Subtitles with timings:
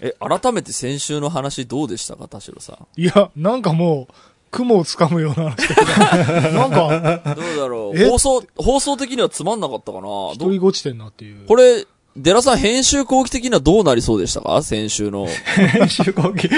[0.00, 3.00] え、改めて先週の話どうでしたか、田代さん？
[3.00, 4.14] いや、なんかもう、
[4.50, 5.74] 雲をつかむような話だ
[6.42, 7.98] けど なんか、どうだろう。
[8.00, 8.08] え？
[8.08, 10.02] 放送、放送的にはつまんなかったかな？
[10.02, 11.46] ど一人ごちてんなっていう。
[11.46, 11.84] これ、
[12.16, 14.62] デラさん編集後期的にはどうなりそうでしたか？
[14.62, 15.26] 先週の。
[15.56, 16.48] 編集後期？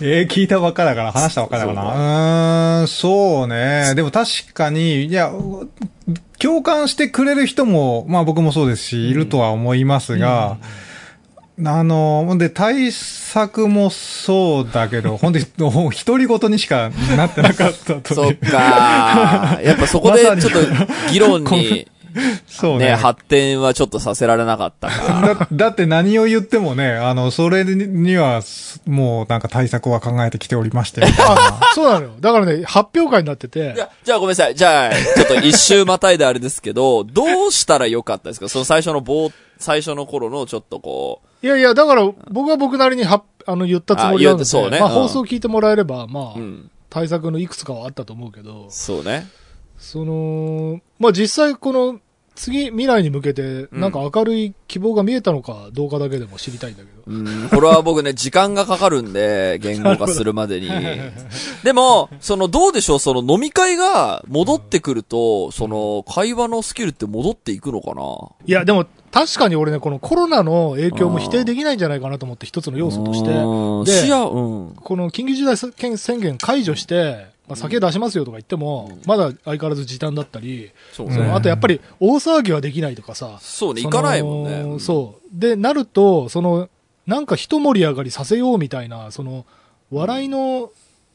[0.00, 2.80] えー、聞いたばっかだから、話したばっかだからな。
[2.80, 3.92] うーん、そうね。
[3.94, 5.32] でも確かに、いや、
[6.40, 10.56] 共感してくれる人も、まあ僕もそうですし、いるとは思いますが、
[11.64, 18.14] あの、で、対策もそうだけど、 本当に、もう独り言にしかなってなかったと。
[18.14, 20.58] そっかやっぱそこで ちょっと
[21.10, 21.88] 議論に、
[22.48, 22.86] そうね。
[22.90, 25.36] ね、発展はちょっとさせられなかったか。
[25.36, 28.40] だだって何を言ってもね、あの、それには、
[28.86, 31.02] もうなんか対策は考えてきておりまして。
[31.04, 32.10] あ、そうなのよ。
[32.20, 34.54] だからね、発表会になっててじ、ゃ、じゃあごめんなさい。
[34.54, 38.48] じゃあ、ちょっと一周またいであれですけど、どうしたらよかったですか？
[38.48, 46.70] その最初の冒、最初の頃のちょっとこいやいや、だから、僕は僕なりには、あの、言ったつもりなんで、あねまあ、うん放送聞いてもらえれば、まあ、う、うん。
[46.88, 49.26] 対策のいくつかはあったと思うけど、そうね。
[49.78, 52.00] その、まあ、実際この、
[52.36, 57.02] 次、未来に向けて、なんか明るい希望が見えたのかどうかだけでも知りたいんだけど。
[57.06, 60.70] うん、これは僕ね、時間がかかるんで、 言語化するまでに。
[61.64, 68.02] でも、その、どうでしょう、その飲み会が戻ってくると、その、会話のスキルって戻っていくのかな？
[68.46, 73.30] いや、でも、確かに俺ね、このコロナの影響も否定できないんじゃないかなと思って、一つの要素として。
[73.30, 74.10] うんで。
[74.10, 83.38] この緊急事態宣言解除して、まあ、酒出しますよとか言っても、まだ相変わらず時短だったり、そううんそのあとやっぱり大騒ぎはできないとかさ。
[83.40, 84.60] そうね、行かないもんね。
[84.60, 85.28] うんそう。
[85.32, 86.68] で、なると、その、
[87.06, 89.46] なんか一盛り上がりさせようみたいな、その、
[89.92, 90.70] 笑いの、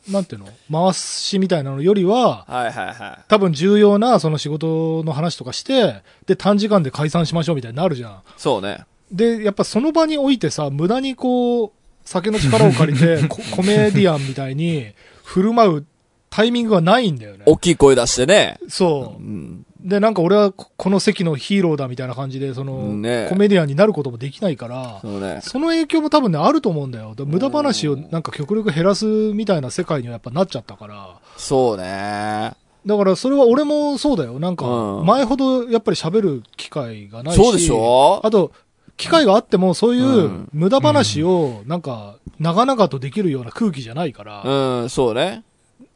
[0.10, 3.26] なんていうの回しみたいなのよりは、はいはいはい。
[3.28, 8.22] 多分重要なその仕事の話とかして、で、短時間で解散しましょうみたいになるじゃん。
[8.38, 8.86] そうね。
[9.12, 11.72] で、やっぱその場においてさ、無駄にこう、
[12.06, 14.94] 酒の力を借りて、 ココメディアンみたいに
[15.24, 15.86] 振る舞う
[16.32, 17.44] タイミングがないんだよね。
[17.46, 18.58] 大きい声出してね。
[18.68, 19.26] そうう。
[19.26, 19.66] ん。
[19.82, 25.40] で、なんか俺はここの席のヒーローだみたいな感じで、その、ねコメディアンになることもできないから、そうね。
[25.42, 27.16] その影響も多分ね、あると思うんだよ。
[27.16, 31.20] で無駄話をなんか極力減らすみたいな世界にはやっぱなっちゃったから。
[31.36, 32.54] そうね。
[32.86, 34.40] だからそれは俺もそうだよ。
[34.40, 37.38] なんか、うん前ほどやっぱり喋る機会がないし。
[37.38, 38.22] そうでしょ？
[38.24, 38.52] あと、
[38.98, 44.44] 機会があってもそういううん無駄話をなんか長々とできるような空気じゃないから。
[44.44, 45.44] うん、そうね。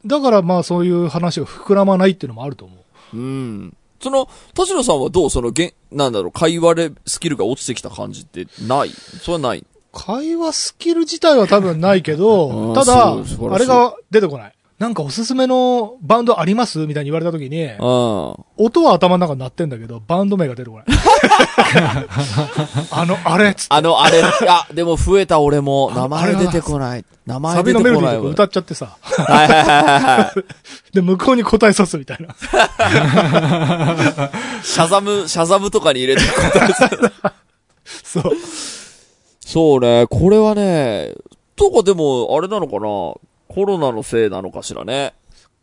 [0.06, 2.74] だからまあそういう話が膨らまないっていうのもあると思
[3.12, 3.16] う。
[3.16, 3.76] うん。
[4.00, 8.90] その、田代さんはどうその、げん、なんだろう、会話でスキルが落ちてきた感じってない？
[8.90, 9.64] それはない？
[9.92, 14.52] 会話スキル自体は多分ないけうど、 んただあれが出てこない。
[14.78, 16.80] なんかおすすめのバンドあります？
[16.86, 17.76] みたいに言われた時に、うん。
[18.58, 20.86] 音は頭の中に鳴ってんだけど、バンド名が出てこない。
[22.90, 27.04] あの、あれっつって、あの、あれ、あ、でも増えた俺も、名あ前出てこない。
[27.26, 28.00] 名前出サビてこないわ。
[28.00, 30.94] のメロディーとか歌っちゃってさ、はいはいはいはい。
[30.94, 32.34] で、向こうに答えさすみたいな。
[34.62, 36.90] シャザム、シャザムとかに入れて答えさ
[38.04, 38.32] そう。
[39.40, 41.14] そうね、これはね、
[41.56, 45.14] とかでも、あれなのかなコロナのせいなのかしらね。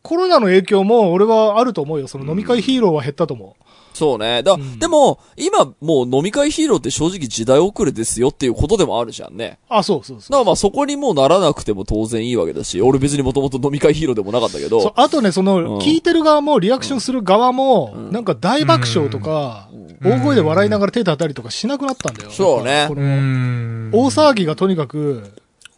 [0.02, 2.08] コロナの影響も俺はあると思うよ。
[2.08, 3.62] その飲み会ヒーローは減ったと思う。
[3.94, 4.44] そうね。
[4.44, 9.59] だ、んでも、今、もう飲み会ヒーローって正直時代遅れですよっていうことでもあるじゃんね。
[9.70, 10.31] あ、そうそうだそう。
[10.31, 19.70] からまあそこにもうならなくても当然いいわけだし、俺別にもともと飲み会ヒーローでもなかったけど、そうあとね、その、うん聞いてる側も、リアクションする側も、んなんか大爆笑とか、
[20.04, 22.31] 大声で笑いながら手叩いたりとかしなくなったんだよ。
[22.31, 22.88] そうね。
[22.90, 25.34] 大騒ぎがとにかく、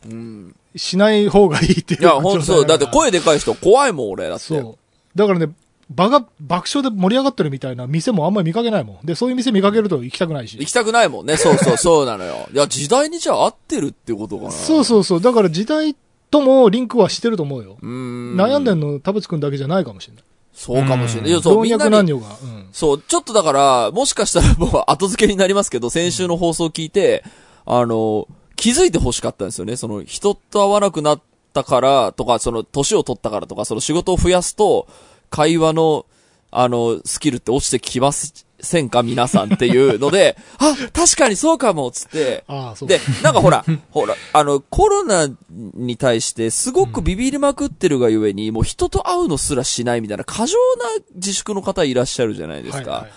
[0.09, 0.55] うん。
[0.75, 2.01] しない方がいいっていう。
[2.01, 2.65] いや、ほんとそう。
[2.65, 4.27] だってこ声でかい人怖いもん、俺。
[4.27, 4.45] だって。
[4.45, 5.17] そう。
[5.17, 5.49] だからね、
[5.89, 9.05] 場が爆笑で盛り上がってるみたいな店もあんまり見かけないもん。
[9.05, 10.67] で、そういう店見かけると行きたくないし行。
[10.67, 11.37] きたくないもんね。
[11.37, 12.47] そうそう、そうなのよ。
[12.53, 14.51] いや、時代にじゃあ合ってるってことかな。
[14.51, 15.21] そうそうそう。
[15.21, 15.95] だから時代
[16.31, 17.77] ともリンクはしてると思うよ。
[17.81, 17.87] う。
[17.87, 18.35] ん。
[18.35, 20.23] 悩んでんの田淵くんだけじゃないかもしれない。
[20.53, 21.29] そうかもしれない。
[21.29, 21.99] いや、そう、老みんなが。
[21.99, 22.67] うん。
[22.71, 27.23] そう、ちょっとだから、もしかしたらもう 後付けになりますけど、先週の放送を聞いて、
[27.65, 29.75] あの、気づいて欲しかったんですよね。
[29.75, 31.21] その、人と会わなくなっ
[31.53, 34.87] たからとか、その、年を取ったからとか、その仕事を増やすと、
[35.29, 36.05] 会話の、
[36.51, 39.03] あの、スキルって落ちてきませんか？
[39.03, 42.43] 皆さんっていうので、 あ、確かにそうかもつって、
[42.87, 50.85] で、なんかほら、 ほら、あの、コロナに対してすごくビビりまくってるがゆえに、もう人と会うのすらしないみたいな過剰な
[51.15, 52.91] 自粛の方いらっしゃるじゃないですか。
[52.91, 53.11] はいはい。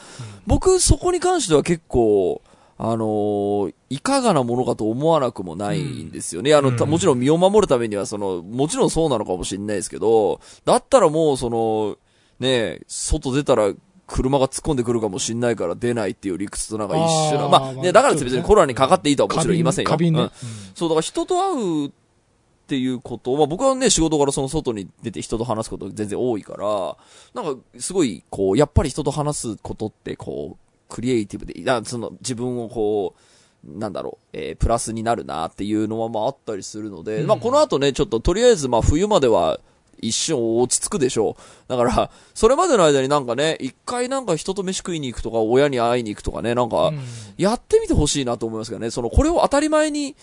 [0.46, 2.43] 僕、そこに関しては結構、
[2.81, 6.55] あのーいかがなものかと思わなくもないんですよね。
[6.55, 11.97] あの、たもちろん身を守るためには、その、もちろんそうなのかもしれないですけど、だったらもう、その、
[12.39, 13.73] ねえ、外出たら
[14.07, 17.49] 車が突っ込んでくるかもしんないから出ないっていう理屈となんか一緒な。
[17.49, 19.97] まあ、ね、まあだから別にコロナにかかっていいとはもちろん言いませんよ。
[19.97, 20.31] ねうん。
[20.75, 21.91] そう、だから人と会うっ
[22.69, 33.20] ていうことは、僕はね、仕事からその外に出て人と話すこと全然多いから、なんか、すごい、こう、やっぱり人と話すことって、こう、クリエイティブで、いや、その、自分をこう、
[33.79, 37.26] なんだろう、えープラスになるなっていうのは、まあ、あったりするので、うん。
[37.26, 39.61] まあ、この後ね、ちょっと、とりあえず、まあ、冬までは、
[40.00, 41.43] 一瞬落ち着くでしょう。
[41.69, 47.00] だから、 それまでの間になんかね、一回なんか人と飯食いに行くとか、親に会いに行くとかね、なんか、うん。
[47.37, 50.17] やってみてほしいなと思いますけどね、その、これを当たり前に、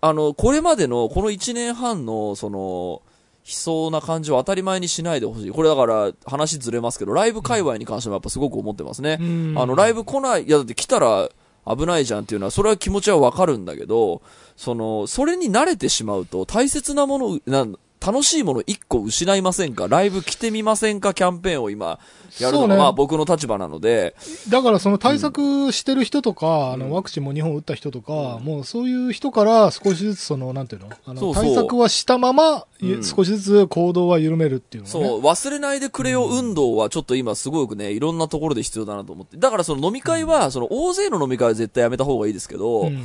[0.00, 3.02] あの、これまでの、この1年半の、その、
[3.46, 5.50] 悲壮な感じを当たり前にしないでほしい。
[5.50, 9.18] これだから、話ずれますけど、ライブ界隈に関してもやっぱすごく思ってますね。
[9.20, 11.28] うんあの、ライブ来ない、いやだって来たら
[11.66, 14.22] 危ないじゃんっていうのは、それは気持ちはわかるんだけど、
[14.56, 19.88] その、それに慣れてしまうと、大切なもの、なん楽しいもの一個失いませんか？
[19.88, 21.14] ライブ来てみませんか？
[21.14, 21.98] キャンペーンを今、
[22.38, 24.14] やるのが、まあ僕の立場なので、
[24.50, 30.90] だからその対策してる人とか、あのワクチンも2本打った人とか、もうそういう人から少しずつその、なんていうの？
[31.06, 31.44] あのそうそう。
[31.44, 33.04] 対策はしたまま、ゆうん。
[33.04, 34.92] 少しずつ行動は緩めるっていうのね。
[34.92, 39.36] そう、忘れないでくれよ運動はちょっと今すごくね、いろんなところで必要だなと思って。
[39.38, 43.02] だからその飲み会は、その大勢の飲み会は絶対やめた方がいいですけど、うん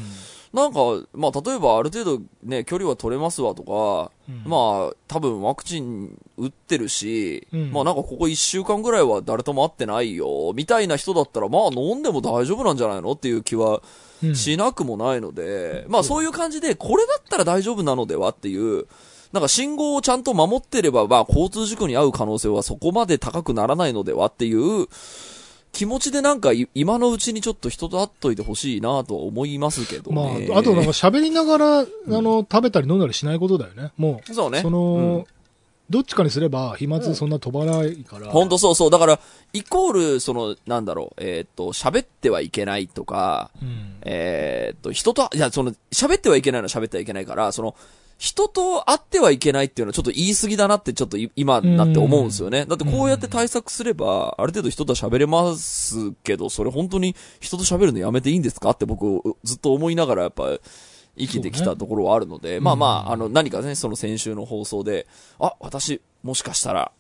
[0.54, 0.80] なんか、
[1.13, 4.50] まあ例えばある程度ね、距離は取れますわとか、うん。
[4.50, 7.72] まあ多分ワクチン打ってるし、うん。
[7.72, 13.81] まあなんかここ1週間ぐらいは誰とも会ってないよ、みたいな人だったらまあ飲んでも大丈夫なんじゃないのっていう気は
[14.24, 14.36] うん。
[14.36, 18.88] しなくもないので、まあそういう感じで、これだったら大丈夫なのではっていう、
[19.31, 24.88] なんか信号をちゃんと守ってれば、まあ交通事故に遭う可能性はそこまで高くならないのではっていう
[25.71, 30.50] 気持ちでなんかい今のうちにちょっと人と会っといてほしいなとは思いますけどまね。
[30.54, 33.92] あ、あとなんか喋りながら、あの、食べたり飲んだりしないことだよね。
[33.98, 34.62] もう、そうね。
[34.62, 35.25] その、うん
[35.89, 38.30] どっちかにすれば飛沫そんな飛ばないから。
[38.30, 38.92] ほんとそうそう。
[38.92, 39.19] だから、
[39.54, 43.98] イコール、その、なんだろう、えーっと、喋ってはいけないとか、うん。
[44.04, 47.75] えーっと、人と、いや、その、喋ってはいけないのは喋ってはいけないから、その、
[48.19, 52.66] 人と会ってはいけないっていうのはちょっと言い過ぎだなってちょっとい今になって思うんですよね。
[52.66, 60.60] だってこうやって対策すれば、ある程度人とは喋れますけど、それ本当に人と喋るのやめていいんですかって僕ずっと思いながらやっぱ
[61.18, 65.07] 生きてきたところはあるので、まあまあ、あの何かね、その先週の放送で、
[65.39, 66.92] あ、私、もしかしたら、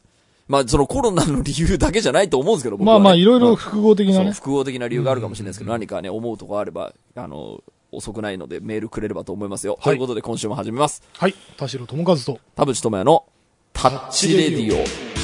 [0.47, 4.31] まあそのコロナの理由だけじゃないと思うんですけど、僕はねまあまあ、いろいろうん複合的なね。
[4.31, 9.77] 複合的な理由があるかもしれないですけど、何かね、思うとこあれば、あの、遅くないのでメールくれればと思いますよ。
[9.79, 11.03] いということで今週も始めます。
[11.17, 11.33] はい。
[11.57, 12.39] 田代智和と。
[12.55, 13.25] 田淵智也の
[13.73, 15.19] タッチレディオ。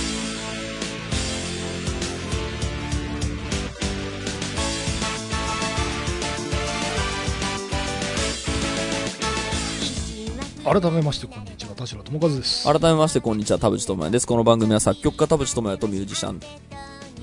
[10.65, 11.75] 改めまして、こんにちは。
[11.75, 12.63] 田代智和です。
[12.63, 14.25] 改めましてこんにちは、田淵智也です。
[14.25, 16.39] この番組は作曲家田淵智也とミュージシャン、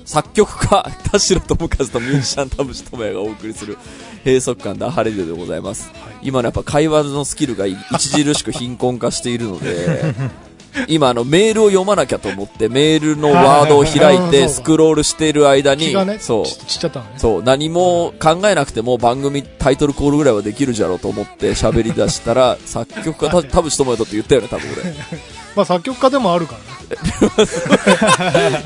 [0.05, 3.77] 作曲家田代智和とミュージシャン田淵智也がお送りする
[4.25, 5.91] 閉塞感ダハレディオでございます。
[6.21, 10.15] 今のやっぱ会話のスキルが著しく貧困化しているので、
[10.87, 17.11] 今あのメールを読まなきゃと思ってメールのワードを開いてスクロールしている間にそうち、ちっちゃったのね。
[17.17, 24.93] そう、何も考えなくても番組タイトルコールぐらいはできるじゃろうと思って喋り出したら、作曲家た田淵智也とって言ったよね、多分俺。
[25.55, 26.65] まあ、作曲家でもあるからね。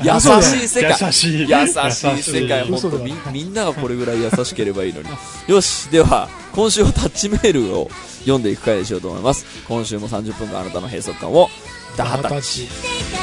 [0.02, 0.96] 優しい世界。
[1.00, 1.48] 優しい。
[1.48, 5.08] 優しい世界、本当みみんながこれぐらい優しければいいのに。
[5.46, 7.90] よし、では、今週はタッチメールを
[8.20, 9.44] 読んでいく回にしようと思います。
[9.66, 11.50] 今週も30分間あなたの閉塞感を、
[11.96, 12.68] ダハタッチ。
[12.68, 13.18] 田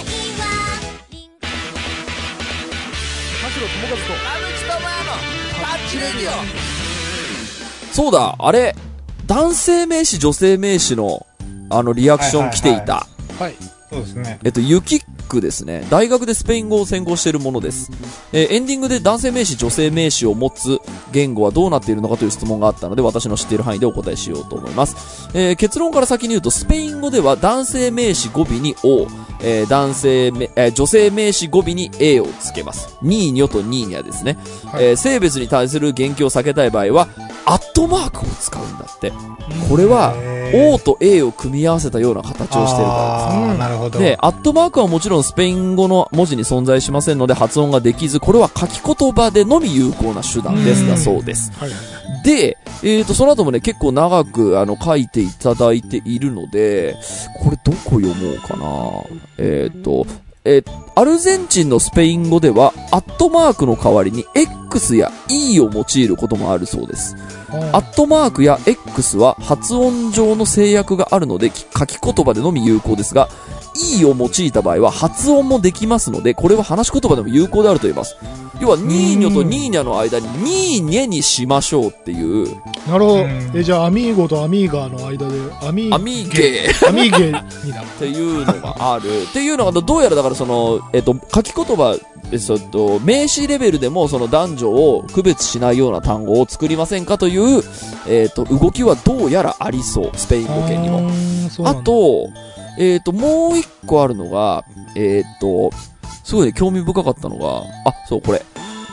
[3.50, 4.36] 代智和と。
[7.96, 8.76] そうだ、あれ、
[9.26, 11.26] 男性名詞、女性名詞の、
[11.70, 12.94] あの、リアクション来ていた。
[12.96, 13.15] はい。
[13.90, 14.40] そうですね。
[14.44, 15.86] えっと、ユキックですね。
[15.90, 17.92] 大学でスペイン語を専攻しているものです。
[18.34, 20.80] えーエンディングで男性名詞、女性名詞を持つ
[21.12, 25.30] 言語はどうなっているのかという質問があったので、私の知っている範囲でお答えしようと思います。
[25.34, 29.08] えー結論から先に言うと、スペイン語では男性名詞語尾に O、
[29.42, 32.98] えー男性め、えー女性名詞語尾に A をつけます。
[33.02, 34.38] ニーニョとニーニャですね。
[34.72, 37.08] はいえー性別に対する言及を避けたい場合は、
[37.46, 39.12] アットマークを使うんだって。
[39.70, 40.14] これは、
[40.54, 43.60] O と A を組み合わせたような形をしているからです。
[43.60, 44.00] なるほど。
[44.00, 51.52] で、アットマークはもちろんスペイン語の文字に存在しませんので発音ができず、これは書き言葉でのみ有効な手段ですうんだそうです。
[52.26, 56.98] で、えーと、その後もね、結構長く、あの、書いていただいているので、
[57.40, 60.08] これどこ読もうかなえーと、
[60.44, 67.18] えーアルゼンチンのスペイン語では、アットマークの代わりに X や E を用いることもあるそうです。
[67.52, 73.28] あアットマークや X は発音上の制約があるのでき書き言葉でのみ有効ですが、
[73.76, 78.16] E を用いた場合は発音もできますので、これは話し言葉でも有効であると言います。
[78.62, 82.56] 要は、ニーニョとニーニャの間にニーニェにしましょうっていう、
[82.88, 83.52] なるほどうん。
[83.54, 87.42] え、じゃあ、アミーゴとアミーガーの間で、アミアミーゲーアミーゲにな
[87.82, 87.86] る。
[87.96, 89.24] っていうのがある。
[89.24, 91.98] っていうのが、どうやらだからその、えっと、書き言葉、
[92.32, 97.64] えっと、名詞レベルでもその男女を区別しないような単語を作りませんかという、
[98.08, 100.12] えっと、動きはどうやらありそう。
[100.16, 101.10] スペイン語圏にも。
[101.66, 102.30] あと、
[102.78, 104.66] えっ、と、もう一個あるのが、
[104.96, 105.72] えっ、と、
[106.24, 108.42] すごいね、興味深かったのが、あ、そう、これ。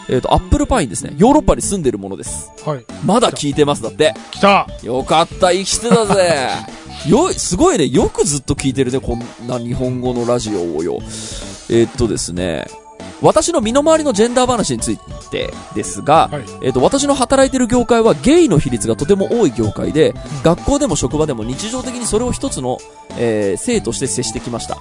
[0.09, 1.15] えっ、と、アップルパインですね。
[1.17, 2.51] ヨーロッパに住んでるものです。
[2.65, 2.85] はい。
[3.05, 4.15] まだ聞いてます、だって。
[4.31, 6.51] 来たよかった、生きてたぜ。
[7.09, 11.01] よ、すごいね、よくずっと聞いてるね、こんな日本語のラジオをよ。
[11.71, 12.67] えっ、とですね、
[13.23, 14.99] 私の身の回りのジェンダー話につい
[15.31, 16.45] てですが、はい。
[16.61, 22.79] えっ、と、私の働いてる業界はゲイの比率がとても多い業界で、学校でも職場でも日常的にそれを一つの、
[23.19, 24.79] えー性として接してきました。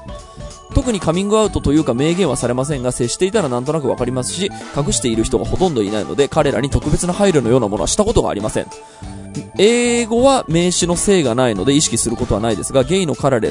[0.74, 8.68] 特にカミングアウトというか明言はされませんが、接していたらなんとなくわかりますし、隠している人がほとんどいないので、彼らに特別な配慮のようなものはしたことがありません。
[9.58, 13.50] 英語は名詞の性がないので意識することはないですが、ゲイの彼ら、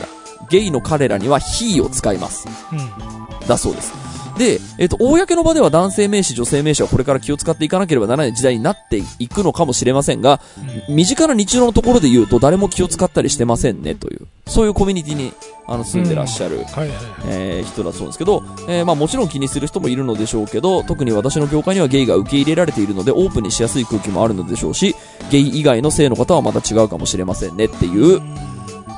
[0.49, 2.49] ゲイの彼らには he を使います。
[2.73, 2.75] う
[3.45, 3.47] ん。
[3.47, 4.10] だそうです。
[4.39, 10.41] で、えっ、と、公の場では男性名詞、女性名詞はこれから気を使っていかなければならない時代になっていくのかもしれませんが、
[10.89, 15.33] 身近な日常のところで言うと誰も気を使ったりしてませんねという、そういうコミュニティに
[15.67, 16.97] あの住んでらっしゃる、はいはいはい。
[17.27, 24.97] えー人だそうですけど、えーまあもちろん気にする人もいるのでしょうけど、特に私の業界にはゲイが受け入れられているのでオープンにしやすい空気もあるのでしょうし、
[25.31, 28.21] ゲイ以外の性の方はまた違うかもしれませんねっていう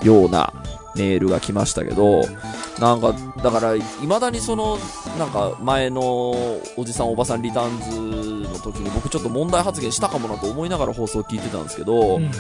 [0.05, 0.53] ような
[0.95, 2.23] メールが来ましたけど、
[2.79, 4.79] なんか、だから、未だにその、
[5.19, 6.03] なんか、前の
[6.77, 12.31] おじさんおばさんリターンズの時に僕ちょっと問題発言したかもなと思いながら放送を聞いてたんですけど、うん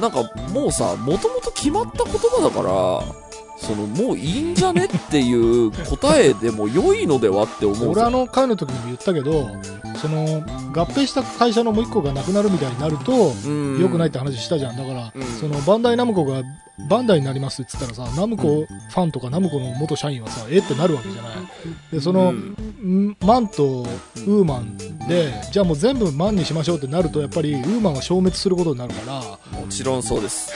[0.00, 3.22] なんかもうさ、もともと決まった言葉だから、
[3.56, 7.90] そのもういいんじゃねっていう 答えでも良いのではって思う。
[7.92, 9.48] 俺あの会の時にも言ったけど、
[10.00, 10.42] その
[10.74, 14.76] 合併した会社のもう一個がなくなるみたいになると、うん良くないって話したじゃん。
[14.76, 16.42] だから、うんそのバンダイナムコが
[16.88, 21.32] バンダイになりますって言ったらさ、ナムコファンとかナムコの元社員はさ、えってなるわけじゃない。
[21.92, 23.82] で、その、うんんマンと
[24.26, 24.76] ウーマン
[25.08, 29.00] で、じゃあもう全部マンにしましょうってなると、やっぱりウーマンが消滅することになるか
[29.52, 30.52] ら、もちろんそうです。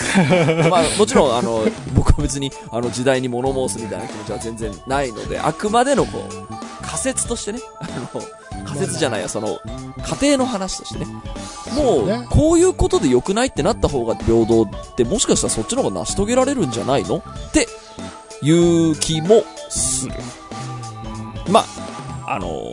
[0.70, 9.58] まあ、もちろん、あの、僕は別に、あの、時代に物申すみたいな気持ちは全然ないので、あくまでの、こう、仮説としてね、 あの、仮説じゃないや、その、
[10.20, 11.22] 家庭の話としてね、も
[11.74, 17.18] そうこういうことで良くないってなった方が平等って、もしかしたらそっちの方が成し遂げられるんじゃないの？
[17.18, 17.68] って
[18.42, 18.50] い
[18.90, 20.14] う気もする。
[21.48, 21.64] ま
[22.26, 22.72] あ、あの、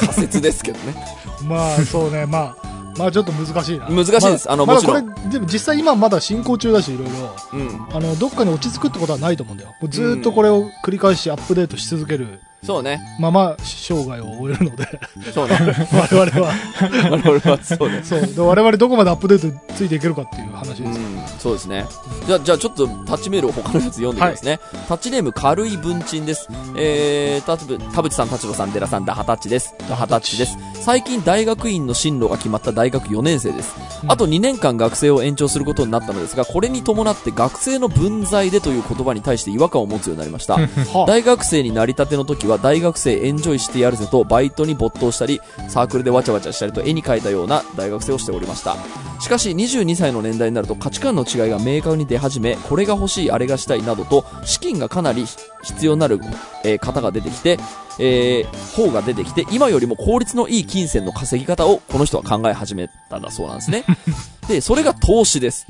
[0.00, 0.94] 仮説ですけどね。
[1.42, 3.88] まあそうね、まあ、まあちょっと難しいな。
[3.88, 7.36] 難しいですあのまだもちろんまだこれ、でも実際今まだ進行中だし、いろいろ。
[7.52, 7.96] うん。
[7.96, 9.74] あの、どっかに落ち着くってことはないと思うんだよ。
[9.88, 13.00] ずーっとこれを繰り返しアップデートし続けるそうね。
[13.20, 15.00] まま生涯を終えるので、
[15.32, 15.54] そうね。
[15.92, 16.54] 我々は。
[17.10, 18.00] 我々はそうね。
[18.02, 18.20] そう。
[18.26, 20.86] で我々どこまでアップデートついていけるかっていう話ですよ。
[20.88, 21.13] うん、
[21.44, 21.86] そうですね。
[22.26, 24.60] じゃあ、じゃあちょっとタッチメールを他のやつ読んでみますね。
[24.88, 26.48] タッチネーム軽い文鎮です。
[26.74, 29.74] えー、たぶ、田淵さん、立場さん、寺さん、ダハタッチです。
[29.86, 30.56] ダハタッチです。
[30.80, 33.74] 最近大学院の進路が決まった大学4年生です。
[33.78, 40.54] うんあと2年間学生を延長することになったのですが、これに伴って学生の分際でという言葉に対して違和感を持つようになりました。
[40.92, 48.76] はあ大学生になりたての時は大学生エンジョイしてやるぜとバイトに没頭したりサークルでわちゃわちゃしたりと絵に描いたような大学生をしておりました
[49.20, 55.24] しかし22歳の年代になると価値観の違いが明確に出始めこれが欲しいあれがしたいなどと資金がかなり
[55.62, 56.20] 必要になる、
[56.64, 57.58] えー方が出てきて
[57.98, 63.84] えー方が出てきて今よりも効率のいい金銭の稼ぎ方をこの人は考え始めたんだそうなんですね。
[64.48, 65.66] でそれが投資です。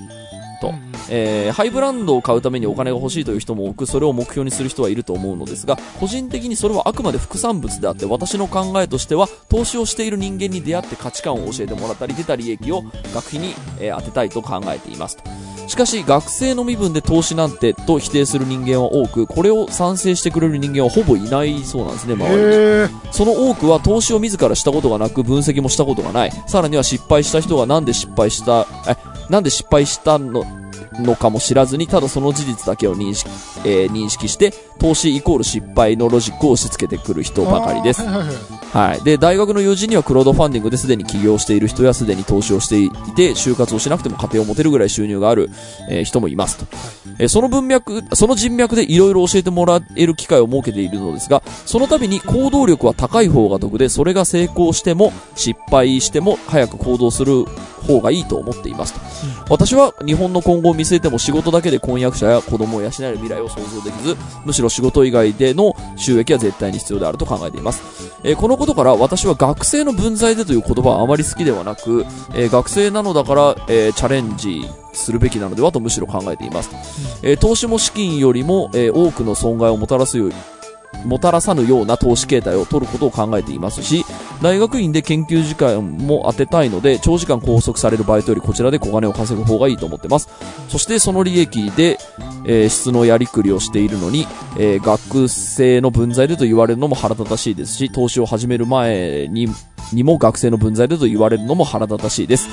[0.60, 0.92] と、うん。
[1.10, 12.82] えーハイブランドを買うためにお金が欲しいという人も多くそれを目標にする人はいると思うのですが個人的にそれはあくまで副産物であって私の考えとしては投資をしている人間に出会って価値観を教えてもらったり出た利益を
[13.14, 15.22] 学費に、えー当てたいと考えていますと
[15.66, 23.12] しかし学生の身分で投資なんてと否定する人間は多くこれを賛成してくれる人間はほぼいないそうなんですね周りに。
[23.12, 26.32] その多くは投資を自らしたことがなく分析もしたことがない。
[26.46, 28.96] さらには失敗した人がなんで失敗した、え、
[29.30, 30.44] なんで失敗したの、
[31.00, 33.30] のかも知らずに、ただその事実だけを認識、
[33.64, 38.02] えー認識して、投資イコール失敗のロジックを押し付けてくる人ばかりです
[38.74, 39.04] はい。
[39.04, 45.48] で、大学の友人にはクラウドファンディングですでに起業している人やすでに投資をしていて、就活をしなくても家庭を持てるぐらい収入がある、
[45.88, 46.66] えー人もいますと。
[47.20, 57.44] えーその文脈、その人脈でいろいろ教えてもらえる機会を設けているのですが、その度に行動力は高い方が得で、それが成功しても失敗しても早く行動する
[57.86, 59.00] 方がいいと思っていますと。
[59.48, 67.82] 私は日本の今後を見据えても仕事だけで婚約者や子供を養える未来を想像できず、むしろ仕事以外での収益は絶対に必要であると考えています。
[68.24, 74.62] えーこのことから私は学生の分際でという言葉はあまり好きではなく、えー学生なのだから、えーチャレンジ
[74.94, 76.70] するべきなのではとむしろ考えています。
[77.22, 80.34] えー投資も資金よりも、えー多くの損害をもたらすより
[81.04, 84.04] もたらさぬような投資形態を取ることを考えていますし、
[84.42, 90.28] 大学院で研究時間も当てたいので、長時間拘束されるバイトよりこちらで小金を稼ぐ方がいいと思ってます。
[90.68, 91.98] そしてその利益で、
[92.46, 94.26] えー質のやりくりをしているのに、
[94.58, 99.48] えー学生の分際でと言われるのも腹立たしいですし、投資を始める前に、
[99.92, 102.48] にも学生の分際でと言われるのも腹立たしいです。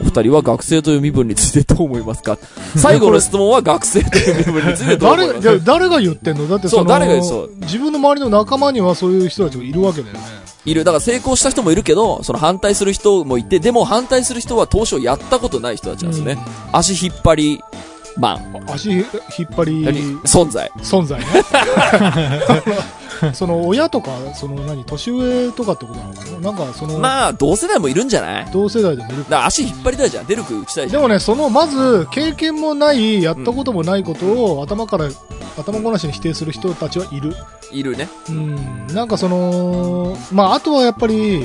[0.00, 2.38] お二人は学生という身分についてどう思いますか？
[2.76, 5.42] 最後の質問は学生という身分についてどう思いますか？
[5.50, 6.48] 誰誰が言ってんの？
[6.48, 10.20] だってそう誰がそう自分の周りの仲間にはそういう人たちがいるわけだよね。
[10.64, 10.82] いる。
[10.84, 16.38] だから成功した人もいるけど、その反対する人もいて、でも反対する人は投資をやったことない人たちなんですね。
[16.72, 17.60] 足引っ張り
[18.16, 18.64] マン。
[18.68, 19.06] 足引っ
[19.54, 19.84] 張り
[20.24, 20.70] 存在。
[20.78, 21.26] 存在ね。
[23.34, 26.40] その親とか、その何、年上とかってことなのかな？
[26.40, 28.50] なんかその、まあ、同世代もいるんじゃない？
[28.52, 30.26] 同世代でもいるら足引っ張りたいじゃん。
[30.26, 31.02] 出るく打ちたいじゃん。
[31.02, 35.08] でもね、その、まず、経験もない、やったこともないことを、頭から、
[35.58, 37.34] 頭ごなしに否定する人たちはいる。
[37.72, 38.08] いるね。
[38.28, 41.44] うん、なんかその、まあ、あとはやっぱり、う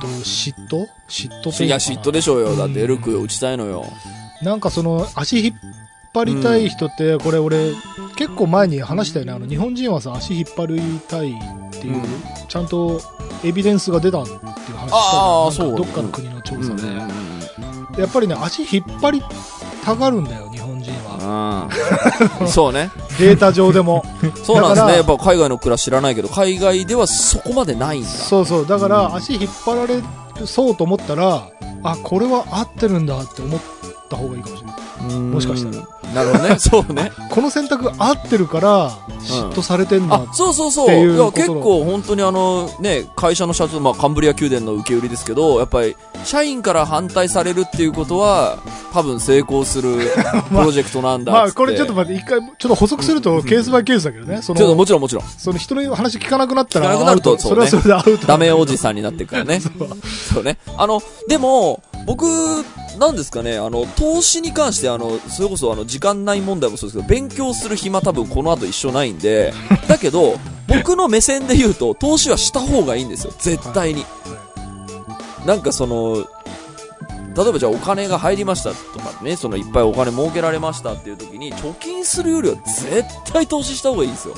[0.00, 0.86] と、嫉妬？
[1.08, 2.56] 嫉妬というかいや、嫉妬でしょうよ。
[2.56, 3.84] だって、エルク打ちたいのよ。
[4.42, 5.54] なんかその、足引っ
[6.12, 7.72] 張りたい人って、これ俺、
[8.16, 9.32] 結構前に話したよね。
[9.32, 12.02] あの、日本人はさ、足引っ張りたいっていう、うん
[12.48, 13.00] ちゃんと
[13.42, 16.82] エビデンスが出たっていう話したじゃんあーそうなんかどっかの国の調査で。
[16.82, 17.32] うん
[17.98, 19.22] やっぱりね、足引っ張り
[19.84, 21.68] たがるんだよ、日本人は。
[22.40, 22.90] うん そうね。
[23.18, 24.04] データ上でも。
[24.44, 24.94] そうなんですね。
[24.96, 28.08] やっぱ海外の暮らし知らないけど、海外ではそこまでないんだ。
[28.08, 28.66] そうそう。
[28.66, 30.02] だから、足引っ張られ
[30.46, 31.48] そうと思ったら、
[31.82, 33.60] あ、これは合ってるんだって思っ
[34.08, 34.76] た方がいいかもしれない。
[35.02, 35.92] もしかしたら。
[36.14, 36.56] なるほどね。
[36.60, 37.12] そうね。
[37.30, 38.90] この選択合ってるから、
[39.20, 40.16] 嫉妬されてんだ。
[40.16, 41.14] あ、そうそうそう。
[41.14, 48.58] いや、結構本当にあの、ね、会社の社長、まあ、カンブリア宮殿の受け売りですけど、やっぱり、社員から反対されるっていうことは、
[48.92, 50.12] 多分成功する
[50.50, 51.56] プロジェクトなんだっまあ、つって。
[51.56, 54.40] これちょっと待って、一回、ちょっと補足すると、ケースバイケースだけどね。
[54.42, 55.24] そちょっとの、もちろんもちろん。
[55.38, 58.26] その人の話聞かなくなったら、聞かなくなるとそれはそれでアウト。
[58.26, 59.60] ダメおじさんになっていくからね。
[59.60, 60.58] そうね。
[60.76, 62.24] あの、でも、僕、
[62.98, 69.52] なんですかね、あの、投資に関して、あの、それこそ、あの、時間内問題もそうですけど、勉強する暇多分この後一緒ないんで、
[69.88, 73.32] だけど、僕の目線で言うと、投資はした方がいいんですよ。
[73.38, 74.04] 絶対に。
[75.46, 76.26] なんかその、
[77.34, 84.34] 例えばじゃあお金が入りましたとかね、そのいっぱいお金儲けられましたっていう時に、貯金するよりは絶対投資した方がいいですよ。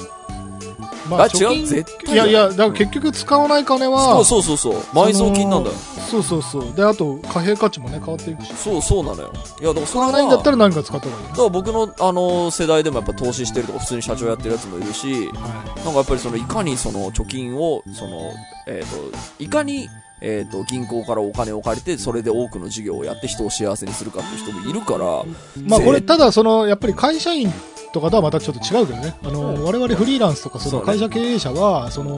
[1.08, 4.80] まあ、あ違う貯金絶対いやいや、だから結局使わない金は、そうそうそうそう。
[4.96, 5.76] 埋蔵金なんだよ。
[6.10, 6.72] そうそうそう。
[6.74, 8.54] で、あと、貨幣価値もね、変わっていくし。
[8.54, 9.32] そうそうなのよ。
[9.60, 15.30] いや、だからそれは使わないんだったら何か使った方がいいだから僕の、あの世代でもやっぱ投資してるとか普通に社長やってるやつもいるし、よ。
[15.32, 18.32] はなんかやっぱりそのいかにその貯金を、その、
[18.66, 19.88] えっ、と、いかに、
[20.24, 25.60] えっ、と、銀行からお金を借りて、それで多くの事業をやって人を幸せにするかっていう人もいるから、い。
[25.68, 27.52] まあ、これ、ぜただ、その、やっぱり会社員
[27.92, 29.14] とかとはまたちょっと違うけどね。
[29.22, 32.16] あの、我々フリーランスとか、その会社経営者は、その、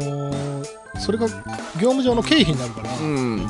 [0.98, 1.26] それが
[1.80, 3.46] 業務上の経費になるから、うん、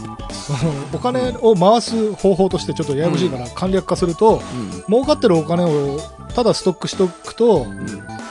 [0.93, 4.43] お金を回す方法としてちょっとややこしいから簡略化すると、
[4.89, 5.99] 儲かってるお金を
[6.35, 7.87] ただストックしとくと、うん、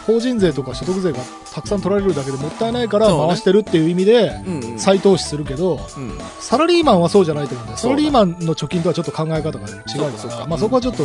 [0.06, 1.19] 法人税とか所得税が
[1.54, 7.78] たくさん取られるだけでもったいないから回してるっていう意味でうん、うん、再投資するけど、うん、サラリーマンはそうじゃないと思うんだよ。
[7.80, 10.45] サラリーマンの貯金とはちょっと考え方が違うから、そうかそうか。
[10.47, 11.04] まあそこはちょっと、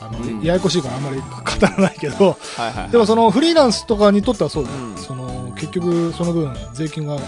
[0.00, 0.40] あの、うん。
[0.40, 1.26] ややこしいからあんまり語
[1.60, 2.90] らないけど、はいはい。
[2.90, 4.76] でもそのフリーランスとかにとってはそうだよ。
[4.76, 4.96] うん。
[4.96, 7.18] その、結局その分税金が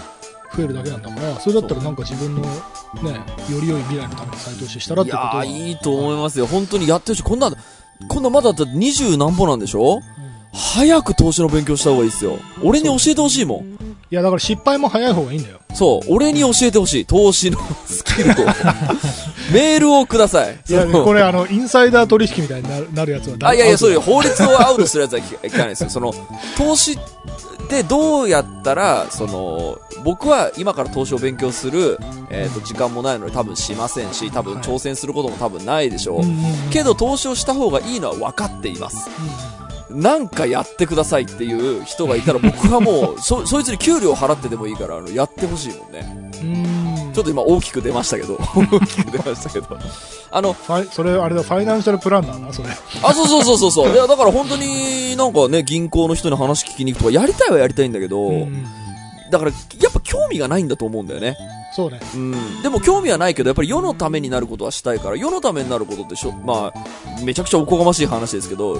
[0.55, 2.47] 増えるだけなんだから、それだったらなんか自分のね、
[3.49, 5.45] より良い未来のために再投資したらっいてことは。
[5.45, 6.47] いいと思いますよ。
[6.47, 7.23] 本当にやってほしい。
[7.23, 7.51] こんな、
[8.07, 9.99] こんなまだだって二十何歩なんでしょ？
[10.55, 12.37] 早く投資の勉強した方がいいですよ。
[12.61, 13.65] 俺に教えてほしいもん。
[14.11, 15.59] いや、だから失敗も早い方がいいんだよ。
[15.73, 17.05] そう、俺に教えてほしい。
[17.05, 18.35] 投資のスキルを。
[19.51, 20.59] メールをください。
[20.69, 24.01] いや、これあの、インサイダー取引みたいになるなるやつはあ、いやいや、そういうう。
[24.01, 25.89] 法律をアウトするやつはいかないですよ。
[25.89, 26.13] その、
[26.55, 26.97] 投資っ
[27.67, 31.97] てどうやったら、その、僕は今から投資を勉強する、
[32.29, 36.23] えっ、と、時間もないので多分しませんし、多分はい挑戦することも多分ないでしょう。
[36.71, 39.09] けど投資をした方がいいのは分かっています。
[39.89, 46.31] なんかやってくださいっていう人がいたら僕はもう、 そ、そいつに給料払ってでもいいから、あの、やってほしいもんね。
[47.13, 49.67] ちょっと今大きく出ましたけど、 大きく出ましたけど。
[50.31, 52.69] あの、ファイそれ、あれだ、ファイナンシャルプランナーな、それ。
[53.03, 53.93] あ、そうそうそうそうそう。
[53.93, 58.65] いや、だから本当になんかね、銀行の人に話聞きに行くとか、やりたいはやりたいんだけど、うん。
[59.33, 61.35] だから、やっぱ興味がないんだと思うんだよね。
[61.75, 61.99] そうね。
[62.13, 62.61] うん。
[62.61, 68.79] でも興味はないけど、やっぱり世のためになることはしたいから、世のためになることってしょ、まあ、めちゃくちゃおこがましい話ですけど、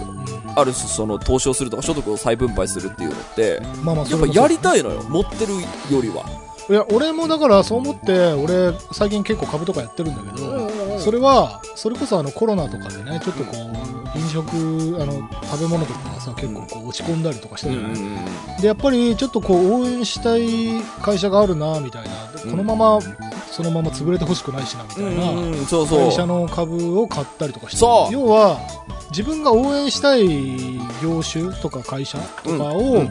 [0.56, 5.02] ある種その投資をするとか所得を再分配するっていうのって、まあまあ、やっぱやりたいのよ。
[5.10, 6.24] 持ってるよりは。
[6.70, 22.42] いや、俺もだからそう思って、俺、最近結構株とかやってるんだけど、それは、それこそあのコロナとかでね、ちょっとこう、飲食、あの、食べ物とかがさ、結構こう落ち込んだりとかしたじゃない、で、やっぱりちょっとこう、応援したい会社があるな、みたいな。
[22.42, 23.00] でこのまま、
[23.52, 25.86] そのまま潰れてほしくないしな、みたいな。
[25.86, 28.60] 会社の株を買ったりとかして要は
[29.12, 33.04] 自分が応援したい業種とか会社とかを、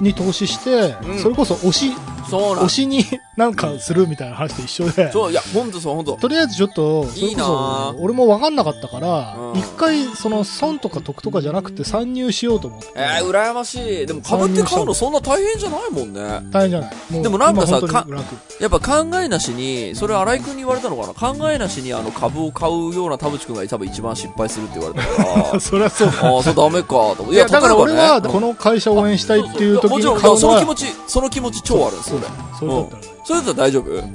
[0.00, 1.18] に投資して、うん。
[1.18, 1.92] それこそ推し
[2.34, 3.04] そうなん推しに
[3.36, 5.10] なんかするみたいな話と一緒で。
[5.10, 6.16] そう、いや、ほんとそう、ほんと。
[6.16, 9.58] とりあえずちょっとそれこいいなそぁ俺も分かんなかったからうん。
[9.58, 14.06] 一、回その損とか得とかじゃなくて参入しようと思って、えー、羨ましい。
[14.06, 16.20] でも株って買うのそんな大変じゃないもんね。
[16.50, 16.94] 大変じゃない。
[17.10, 18.62] もうでもなんかさ今本当に楽。
[18.62, 21.34] やっぱ考えなしに、それ新井君に言われたのかな？
[21.34, 25.60] 考えなしにあの株を買うような田淵君が多分一番失敗するって言われたから。
[25.60, 26.34] それはそうだ。
[26.34, 27.32] ああ、それダメかと。
[27.32, 32.20] いやだから俺はこの会社を応援したいっていう時もちろん、に買うのはその気持ち、その気持ち超あるんですよ
[32.58, 33.94] それだったらそれだったら大丈夫？
[33.94, 34.06] い大丈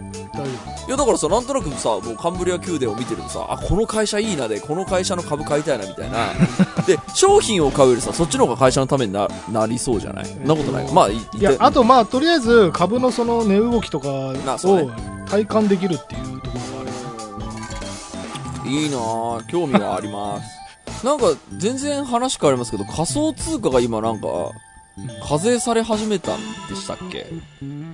[0.89, 6.27] や、だからさ、なんとなくさ、もうカンブリア宮殿を見てるとさ、あ、この会社いいなで、この会社の株買いたいなみたいな。
[6.87, 10.25] で、商品を買うよりさ、そっちの方が会社のためにななりそうじゃない？
[10.25, 10.91] そんなことない？
[10.93, 14.33] まあ、い夫いやあとまあとりあえず株のその値動きとかを
[15.29, 20.59] 体感できるっていうところがあるいいなぁ、興味があります。
[21.05, 24.27] なんか、全然話変わりますけど、仮想通貨が今なんか、
[25.27, 27.27] 課税され始めたんでしたっけ？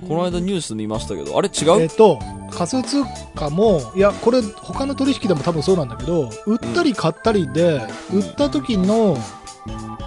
[0.08, 1.80] この間ニュース見ましたけど、あれ違う？
[1.82, 2.18] えっと
[2.50, 3.02] 仮想通
[3.34, 7.80] 貨もいやこれ他の取引でも多分そうなんだけど売ったり買ったりで
[8.12, 9.16] 売った時の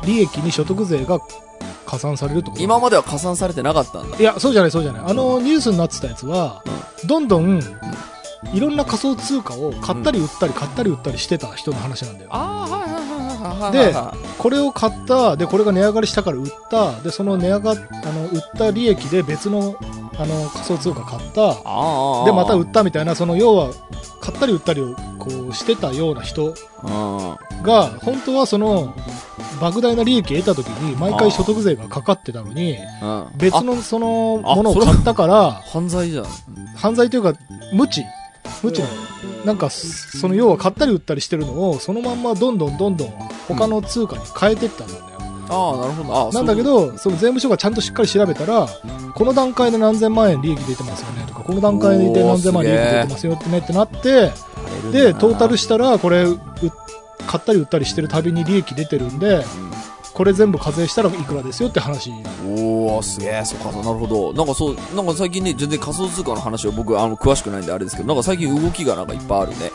[0.05, 1.19] 利益に所得税が
[1.85, 2.63] 加算されるってこと。
[2.63, 4.17] 今までは加算されてなかったんだ。
[4.17, 5.03] いやそうじゃないそうじゃない。
[5.05, 6.63] あのニュースになってたやつは
[7.05, 7.61] どんどん
[8.53, 12.29] いろんな仮想通貨を買ったり売ったり買ったり売ったりしてた人の話なんだよ。
[12.31, 12.78] ああ、
[13.71, 13.93] で
[14.37, 19.75] これを買ったでこれが値上がりしたから売ったでその値上があの売った利益で別の
[20.17, 21.53] あの仮想通貨買った。
[22.25, 23.71] でまた売ったみたいなその要は
[24.21, 27.37] 買ったり売ったりをこうしてたような人うん。
[27.63, 28.93] が本当はその
[29.59, 33.27] 莫大な利益を得た時に毎回所得税がかかってたのにうん。
[33.37, 36.25] 別のそのあものを買ったから犯罪じゃん。
[36.75, 37.33] 犯罪というか
[37.73, 38.03] 無知
[38.63, 38.87] 無知な。
[38.87, 38.91] の
[39.45, 43.09] なんかその要は買ったり売ったりしてるのをそのまんまどんどんどんどん
[43.47, 45.09] 他の通貨に変えてったんだよ、
[45.49, 46.15] ああ、なるほど。
[46.15, 48.67] ああ、なんだけど、その税務署がちゃんとしっかり調べたら、
[49.15, 54.31] この段階で何千万円利益出てますよねとか、この段階で何千万利益出てますよってねってなって、
[54.91, 56.39] で、トータルしたら、これ、う
[57.27, 59.43] 買ったり売ったりしてるたびに利益出てるんで、
[60.19, 62.11] これ全部課税したらいくらですよって話。
[62.45, 64.33] おおすげえ、そっか、なるほど。
[64.33, 69.71] なんかそう、なんか最近ね、全然仮想通貨の話を僕、あの、詳しくないんであれですけど、なんか最近動きがなんかいっぱいあるね。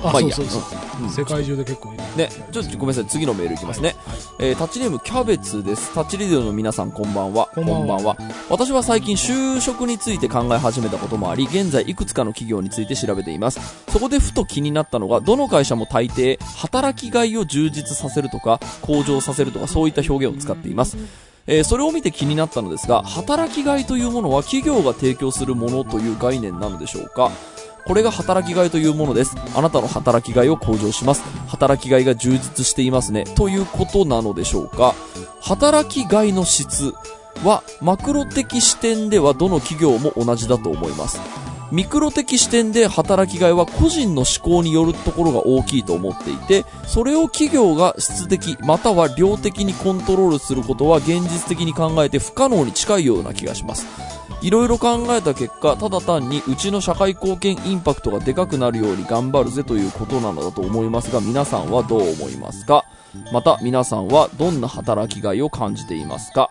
[0.00, 1.02] あ、まあいいやそうそうそう。
[1.02, 2.02] うん世界中で結構いる。
[2.16, 3.96] ね、ちょっとごめんなさい、次のメールいきますね。
[4.38, 5.92] えー、タッチネームキャベツです。
[5.94, 7.48] タッチレディオの皆さんこんばんは。
[7.54, 8.16] こんばんは
[8.48, 13.60] 私は最近就職について考え始めたこともあり、現在いくつかの企業について調べています。
[13.90, 20.96] そこでふと気になったのが、どの会社も大抵、働きがいを充実させるとか、向上させるとか、そういった表現を使っています。
[21.46, 27.32] えーそれを見て気になったのですが、働きがいというものは企業が提供するものという概念なのでしょうか？
[27.84, 29.36] これが働きがいというものです。
[29.54, 31.22] あなたの働きがいを向上します。
[31.48, 33.24] 働きがいが充実していますね。
[33.24, 34.94] ということなのでしょうか
[35.40, 36.94] 働きがいの質
[37.44, 41.20] は、マクロ的視点ではどの企業も同じだと思います。
[41.72, 53.86] ミクロ的視点で働きがいは個人の思考によるところが大きいと思っていて、それを企業が質的または量的にコントロールすることは現実的に考えて不可能に近いような気がします。
[54.42, 62.84] いろいろ考えた結果、ただ単にうちの社会貢献インパクトがでかくなるように頑張るぜということなのだと思いますが、皆さんはどう思いますか？
[63.32, 66.50] また皆さんはどんな働きがいを感じていますか？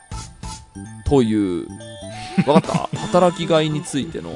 [1.05, 1.67] という、
[2.47, 2.97] わかった？
[2.97, 4.31] 働きがいについての、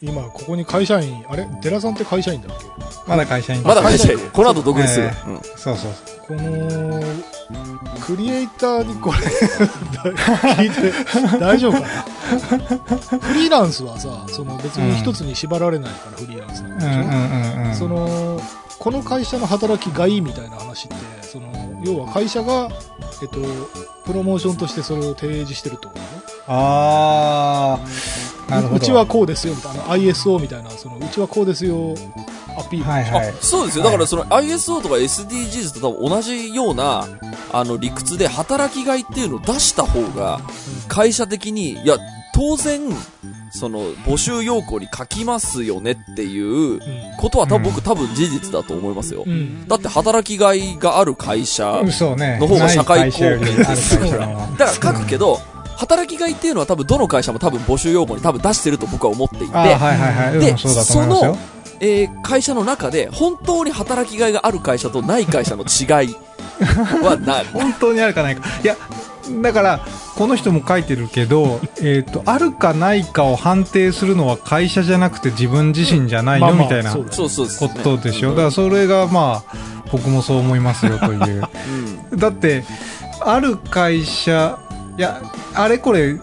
[0.00, 1.44] 今、ここに会社員、あれ？
[1.60, 2.66] 寺さんって会社員だっけ？
[3.06, 3.62] まだ会社員。
[3.64, 4.18] まだ会社員。
[4.30, 5.06] この後独立する。
[5.06, 5.40] えうん。
[5.56, 5.92] そうそう。
[6.28, 7.02] この、
[8.00, 9.18] クリエイターにこれ、
[10.54, 13.18] 聞いて大丈夫かな？
[13.18, 17.74] フリーランスはさ、その別に一つに縛られないから、フリーランスなんでしょ、うんうんうんうん。
[17.74, 18.40] その、
[18.78, 21.48] この会社の働きがいいみたいな話ってその
[21.84, 22.68] 要は会社が、
[23.20, 23.40] えっと、
[24.04, 26.06] プロモーションとしてそれを提示してるってことね
[26.48, 27.78] あ
[28.48, 28.76] あ、なるほど。
[28.76, 31.94] うちはこうですよみたいな ISO みたいなそのうちはこうですよ
[32.58, 33.34] アピール、はいはい。
[33.40, 33.84] そうですよ。
[33.84, 37.06] だからその ISO とか SDGs と多分同じような、
[37.52, 40.40] あの理屈で働きがいっていうのを出した方が、
[40.88, 41.96] 会社的に、いや、
[42.34, 42.80] 当然、
[43.50, 46.80] その募集要項に書きますよねっていう
[47.18, 49.30] ことは多分僕多分事実だと思いますよう。
[49.30, 51.82] んだって働きがいがある会社。
[51.82, 55.40] の方が社会貢献ない会社よりある会社の方がだから書くけど、
[55.78, 60.40] 働きがいっていうのは多分どの会社も多分募集要項に多分出してると僕は思っていて、はいはいはい。
[60.40, 61.38] でうん、そうだと思いますよ。
[61.80, 66.16] えー会社の中で本当に働きがいがある会社とない会社の違い
[67.04, 67.44] はない。
[67.54, 68.42] 本当にあるかないか。
[68.62, 68.76] いや、
[69.42, 69.80] だから、
[70.16, 77.04] この人も書いてるけど、えっ、と、あるかないかを判定するのは会社じゃなくて自分自身じゃないの、みたいなこ。
[77.68, 78.30] とでしょ。
[78.30, 79.56] だからそれがまあ、
[79.92, 81.48] 僕もそう思いますよという。
[82.10, 82.18] うん。
[82.18, 82.64] だって、
[83.20, 84.58] ある会社、
[84.98, 85.22] いや、
[85.54, 86.18] あれこれ、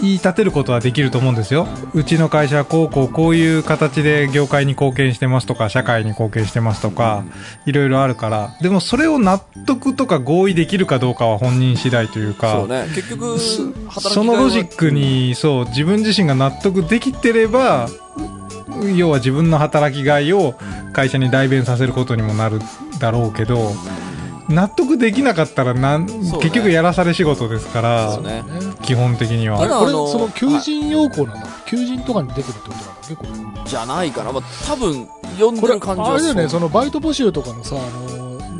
[0.00, 1.68] 言い立てることはできると思うんですよ。
[1.92, 7.22] うちの会社はこうこうこういう形で業界に貢献してますとか、社会に貢献してますとか、
[7.66, 8.56] いろいろあるから。
[8.62, 12.52] でもそれを納得とか合意できるかどうかは本人次第というか。
[12.52, 12.86] そうね。
[12.94, 17.88] 結局、そのロジックに、そう、自分自身が納得できてれば、
[18.96, 20.54] 要は自分の働きがいを
[20.94, 22.58] 会社に代弁させることにもなる
[22.98, 23.74] だろうけど、
[24.48, 28.44] 納得できなかったらなん、ね結局やらされ仕事ですから、ね。
[28.82, 29.58] 基本的にたは。
[29.58, 34.32] これだあのその求人要項なんだ、求人とかに出てるってことなんだ結構じゃないかな。
[34.32, 37.78] まあ、多分、読んこれでる感じはあれだよねそのバイト募集とかのさあ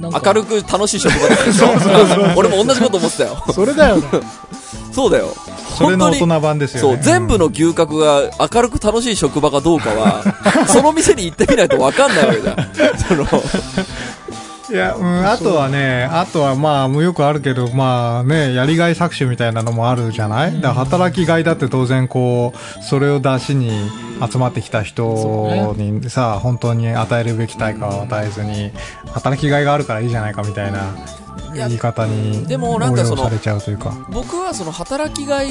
[0.00, 1.36] の明るく楽しい職場だ
[2.26, 3.44] よ俺も同じこと思ってたよ。
[3.52, 4.02] それだよね
[4.92, 5.34] そうだよ。
[5.76, 6.96] それの大本当に人版ですよね。
[6.96, 10.22] そう、全部の牛角が明るく楽しい職場かどうかは、
[10.68, 12.56] その店に行ってみないと分かんないわけだよ。
[13.08, 13.26] その、
[14.70, 20.54] いや、うん、あとはね、あとはまあ、よくあるけど、まあね、やりがい搾取みたいなのもあるじゃない？
[20.54, 23.70] だから働きがいだって当然こう、それを出しに
[24.30, 28.72] 集まってきた人にさ、本当に与えるべき対価を与えずに、
[29.12, 30.94] 働きがいがあるからいいじゃないかみたいな
[31.54, 33.94] 言い方にでもなんかその応用されちゃうというか。
[34.10, 35.48] 僕はその働きがい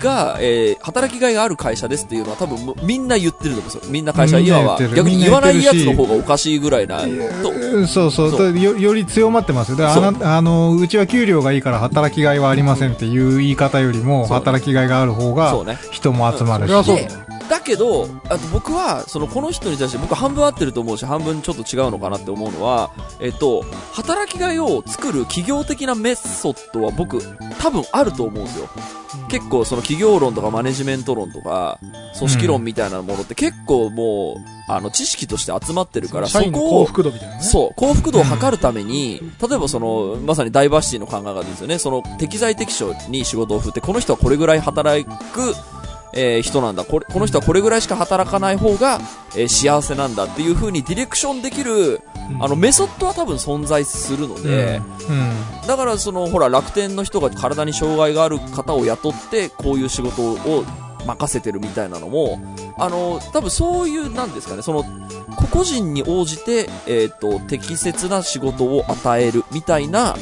[0.00, 3.82] が、えー働きがいがある会社ですっていうのは多分みんな言ってると思うんですよ。
[3.90, 7.06] みんな会社、今は逆に言わないやつの方がおかしいぐらいな、と、
[7.50, 8.30] うんそうそう。
[8.30, 8.52] そう。
[8.52, 9.72] だよより強まってます。
[9.72, 15.54] よあなあのうちは給料がいいから働きがいはありませんっていう言い方よりも働きがいがある方が。
[15.90, 16.96] 人も集まるし、そう。
[16.96, 17.08] で
[17.48, 27.20] だけど、あと僕は、その、この人に対して僕半分合ってると思うし、半分ちょっと違うのかなって思うのは、えっと、働きがいを作る企業的なメソッドは僕、
[27.60, 28.68] 多分あると思うんですよ。
[29.28, 31.78] 結構その企業論とかマネジメント論とか、
[32.18, 41.78] 組織論みたいなものって結構もう、あの、知識として集まってるから、そこを、福度みたいなねそう、幸福度を測るために、例えばその、まさにダイバーシティの考え方ですよね。
[41.78, 45.10] その、適材適所に仕事を振って、この人はこれぐらい働く、
[46.12, 46.84] えー人なんだ。
[46.84, 47.06] これ。
[47.06, 49.00] この人はこれぐらいしか働かない方が、
[49.34, 52.00] えー幸せなんだっていう風にディレクションできる、
[52.40, 55.66] あの、メソッドは多分存在するので、うん。
[55.66, 60.64] だからその、ほら、楽天の人が体に障害がある方を雇って、こういう仕事を
[61.06, 62.40] 任せてるみたいなのも、
[62.76, 64.84] あの、多分そういう、なんですかね、その、
[65.36, 70.16] 個々人に応じて、えっ、と、適切な仕事を与えるみたいな、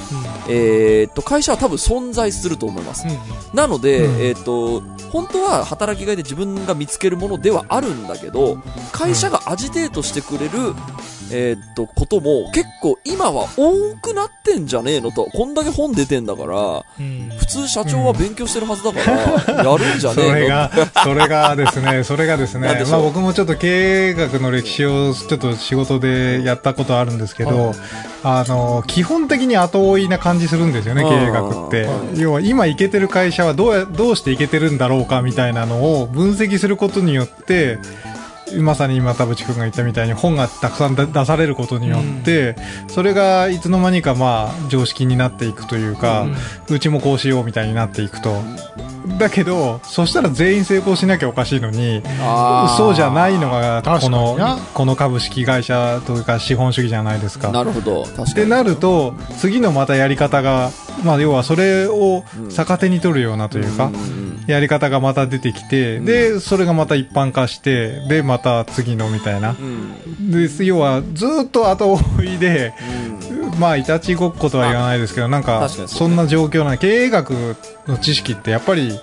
[0.48, 3.06] えっ、と、会社は多分存在すると思います。
[3.06, 3.18] うんうん。
[3.54, 4.20] なので、うん。
[4.20, 8.58] えっ、と、本当は働きがいで自分が見つけるものではあるんだけど、
[8.92, 10.74] 会社がアジテートしてくれる、
[11.36, 15.24] えっ、と、ことも結構今は多くなってんじゃねえのと。
[15.24, 17.28] こんだけ本出てんだから、うん。
[17.36, 19.10] 普通社長は勉強してるはずだか
[19.52, 20.70] ら、やるんじゃそねえのれが、
[21.02, 22.84] それがですね、それがですね。
[22.88, 27.76] まあ僕もちょっと経営学の歴史をちょっと仕事でやったことあるんですけど、はい。
[28.22, 31.08] あの、基本的に後追いな感じするんですよね、うん。
[31.08, 31.82] 経営学って。
[32.16, 32.20] う。
[32.20, 37.78] 要は今いけてる会社はどうや、どうしていけてるんだろうかみたいなのを分析することによって、
[38.60, 42.56] まさに今田淵君が言ったみたいに本がたくさん出出されることによって、
[42.88, 46.26] それがいつの間にかまあ常識になっていくというか、
[46.68, 48.42] うちもこうしようみたいになっていくと。
[49.18, 52.02] だけど、そしたら全員成功しなきゃおかしいのに、
[52.76, 54.36] そうじゃないのが、この
[54.72, 57.50] この株式会社というか資本主義じゃないですか。
[57.50, 58.02] なるほど。
[58.02, 60.70] ってなると、次のまたやり方が、
[61.04, 69.56] まあ要はそれを逆手に取るようなというか、んんやり方がまた出てきて、で、それがまた一般化して、で、また次のみたいな。
[69.58, 70.30] うん。
[70.30, 72.74] で、要はずっと後追いで、
[73.30, 73.58] うん。
[73.58, 78.98] まあ、いたちごっことは言わないですけど、なんか、そんな状況な経営学の知識ってやっぱり、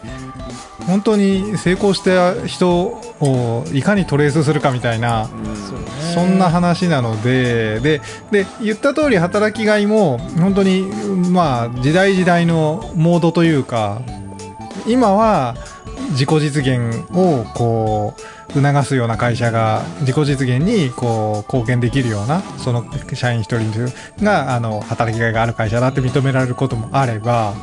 [0.86, 5.30] 本当に成功した人をいかにトレースするかみたいな、
[6.14, 8.02] そんな話なので、で、
[8.32, 10.82] で、言った通り働きがいも、本当に、
[11.32, 14.02] まあ、時代時代のモードというか、
[14.88, 15.56] 今は
[16.12, 18.22] 自己実現を、こう、
[18.54, 23.72] 促すような会社が自己実現にこう貢献できるようなその社員一人
[24.24, 27.54] があの働きがいがある会社だって認められることもあれば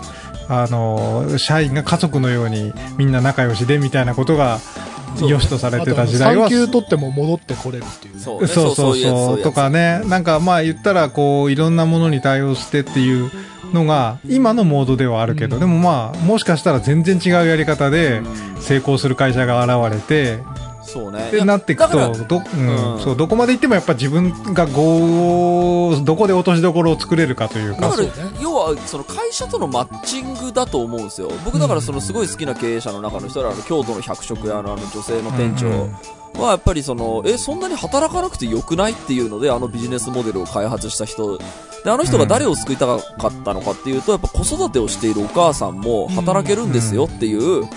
[0.48, 4.60] あの社員が家族のようにみんな仲良しでみたいなことが
[5.20, 13.30] 良しとされてた時代は産休取っても戻ってこれるっていうねそうねそうそうとかね、なんかまあ言ったらこういろんなものに対応してっていう
[13.72, 15.60] のが今のモードではあるけど、うん。
[15.60, 20.42] でもまあもしかしたら全然違うやり方でうん成功する会社が現れて、
[20.88, 21.28] そうね。
[21.28, 23.00] ってなっていくと、ど、うんうん。
[23.00, 27.82] そう、どこまで行ってもやっぱ自分がこう、どこで落としどころを作れるかというか。
[27.82, 28.08] だか、ら
[28.40, 31.30] 要は、その会社とのマッチングだと思うんですよ。
[31.44, 35.96] 僕だからそのすごい好きな経営者の中の人ら、あの、京都の百食屋のあの女性の店長うん
[36.38, 41.38] は、やっぱりその、え、そんなに働かなくてよくないっていうので、あのビジネスモデルを開発した人。
[41.38, 41.44] で、
[41.90, 47.68] あの人が誰を救いたかったのかっていうと、やっぱ子育てをしているお母さんも働けるんですよっていう、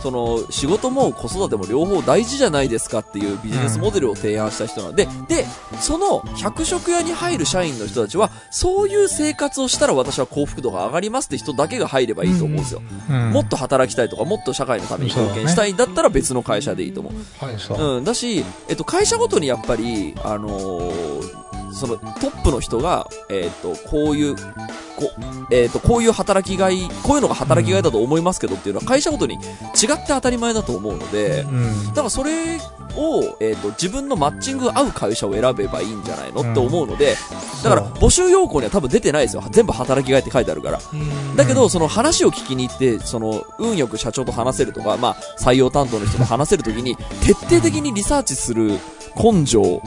[0.00, 5.44] その仕事も子育ても両方大事じゃないですかっていうビジネスモデルを提案した人なんで、で、
[5.80, 12.82] その百食屋に入る社員の人たちは、そういう生活をしたら私は幸福度が上がりますって人だけが入ればいいと思うんですよ。
[13.10, 17.12] うんもっと働きたいとか、もっと社会のために貢献したいんだったら別の会社でいいと思う。
[17.12, 17.16] う
[17.98, 24.42] うん、だし、えっと、会社ごとにやっぱり、あのーそのトップの人が、えっと、こういう、こ
[25.50, 29.40] えっと、こういう働きがい、こういうのが働きがいだと思いますけどっていうのは会社ごとに違っ
[29.98, 32.58] て当たり前だと思うので、うんだからそれ
[32.96, 37.16] を、えっと、自分のマッチングが合う会社を選べばいいんじゃないのって思うので、
[37.62, 39.44] だから募集要項には多分出てないですよ。
[39.50, 40.80] 全部働きがいって書いてあるから。
[40.92, 48.72] うんだけど、その話を聞きに行って、その、運よく社長と話せるとか、まあ、採用担当の人と話せるときに、徹底的にリサーチする
[49.16, 49.80] 根性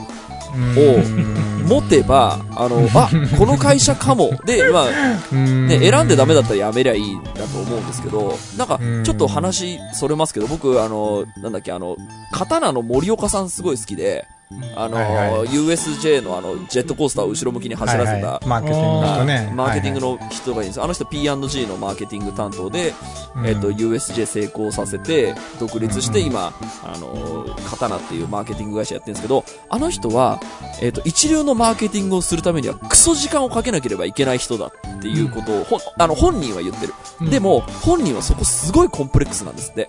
[0.54, 1.66] うん。
[1.66, 4.30] 持てば、あの、 あ、この会社かも。
[4.44, 4.84] で、まあ、
[5.32, 5.66] うん。
[5.66, 11.96] ね、選んでダメだったらやめりゃいいんだと思うんですけど、なんかうん、ちょっと話それますけど、僕、あの、なんだっけ、あの、
[12.32, 14.26] 刀の森岡さんすごい好きで、
[14.74, 15.04] あの、はい
[15.38, 15.48] はい。
[15.48, 18.46] USJ のあの、ジェットコースターを後ろ向きに走らせた、はいはい。
[18.46, 19.52] マーケティングの人ね。
[19.54, 20.82] マーケティングの、の人がいいんです。
[20.82, 22.94] あの人 P&G のマーケティング担当で、
[23.36, 23.46] うん。
[23.46, 26.52] えっと、USJ 成功させて、独立してうん今、
[26.84, 30.40] あの、刀っていうマーケティング会社やってるんですけど、あの人は、
[30.80, 36.94] えっと、一流のマーケティングをするためにはクソ時間をかけなければいけない人だっていうことを、ほんあの、本人は言ってる。
[37.20, 37.30] うん。
[37.30, 39.86] でも、本人はそこすごいコンプレックスなんですって。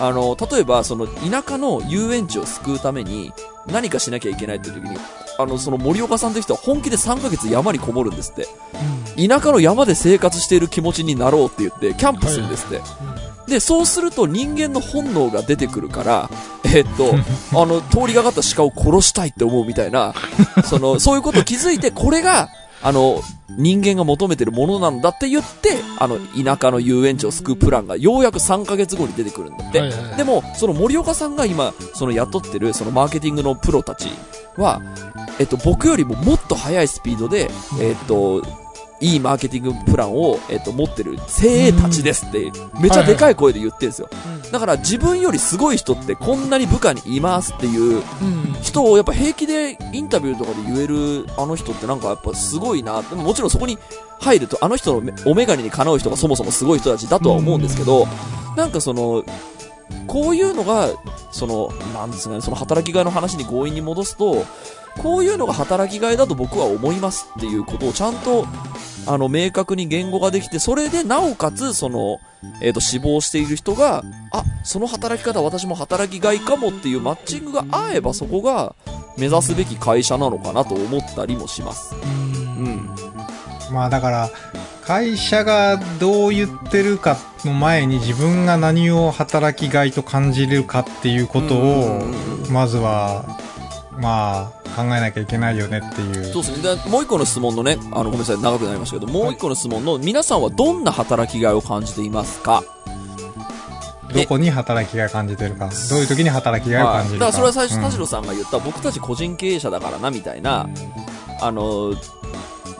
[0.00, 3.32] あの、例えば、その、田舎の遊園地を救うために、
[3.70, 4.96] 何かしなきゃいけないっていう時に、
[5.38, 8.46] あの、その森岡さんという人は本気で3ヶ月山にこもるんですって。
[9.16, 12.80] 田舎の山で生活している気持ちになろうって言って、キャンプするんですって。
[13.50, 16.30] で、そうすると人間の本能が出てくるから、
[16.64, 17.14] えっと、
[17.60, 20.14] あの、通りがかった鹿を殺したいって思うみたいな、
[20.64, 22.48] その、そういうことを気づいて、これが、
[22.82, 29.80] あの、人間が求めてるものなんだって言って、あの、田舎の遊園地を救うプランがようやく3ヶ月後に出てくるんだって。
[29.80, 34.08] はいはいはいでも、その森岡さんが今、その雇ってる、そのマーケティングのプロたち
[34.56, 34.80] は、
[35.38, 38.42] えっと、僕よりももっと速いスピードで、えっと、
[39.00, 44.10] いいマーケティングプランを、えっと、持ってる精鋭たちですって、めちゃでかい声で言ってるんですよ。
[44.52, 53.02] だから自分よりすごい人ってこんなに部下にいますっていううん人をやっぱ平気でインタビューとかで言えるあの人ってなんかやっぱすごいな。
[53.02, 53.78] でももちろんそこに
[54.20, 58.06] 入るとあの人のめお眼鏡にかなう人がそもそもすごい人たちだとは思うんですけど、
[58.56, 59.24] なんかその、
[60.06, 60.88] こういうのが、
[61.30, 64.44] その、なんですかね、その働きがいの話に強引に戻すと、
[64.98, 68.46] こういうのが働きがいだと僕は思いますっていうことをちゃんと、
[69.12, 72.20] あの、明確に言語ができて、それでなおかつ、その、
[72.60, 78.76] えっ、と、死亡している人が、あ、その働き方私も働きがいかもっていうマッチングが合えばそこが
[79.18, 81.96] 目指すべき会社なのかなと思ったりもします。
[81.96, 82.88] うん。
[83.72, 84.30] まあだから、
[84.84, 92.00] 会社がどう言ってるかの前に自分が何を働きがいと感じるかっていうことを
[92.48, 93.24] まずは、
[94.00, 96.24] まあ、考えなきゃいけないよねっていう。
[96.32, 96.76] そうですね。
[96.84, 102.62] でもう一個の質問のね、あの、ごめんなさい、長くなりましたけど、もう一個の質問の、皆さんはどんな働きがいを感じていますか？
[104.12, 105.70] どこに働きがいを感じてるか。
[105.90, 107.26] どういう時に働きがいを感じるか。
[107.26, 110.68] だからそれは最初、うん田代さんが言った、僕たち個人経営者だからな、みたいな、
[111.40, 111.94] あの、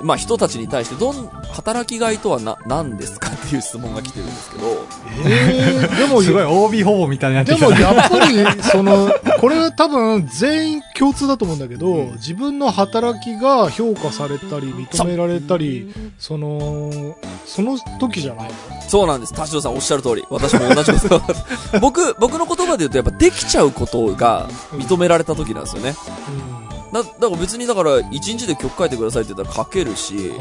[0.02, 4.86] まあ人たちに対して、どん、働きがいとはな、何ですかっていう質問が来てるんですけど、
[5.26, 7.70] えー、 でも、すごい OB ほぼみたいになってでも。
[7.72, 9.10] やっぱり、その、
[9.40, 18.50] これは多分全員共通だと思うんだけど、自分の働きが評価されたり、認められたり、その、その時じゃないの？
[18.88, 19.32] そうなんです。
[19.34, 20.24] 田代さんおっしゃる通り。
[20.30, 21.22] 私も同じこと。
[21.80, 25.92] 僕、僕の言葉で言うと、やっぱできちゃうことが認められた時なんですよね。
[25.92, 26.59] だ
[26.92, 30.32] だから別にだから、一日で曲書いてくださいって言ったら書けるし、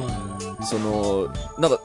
[0.63, 1.27] その、
[1.57, 1.79] なんか、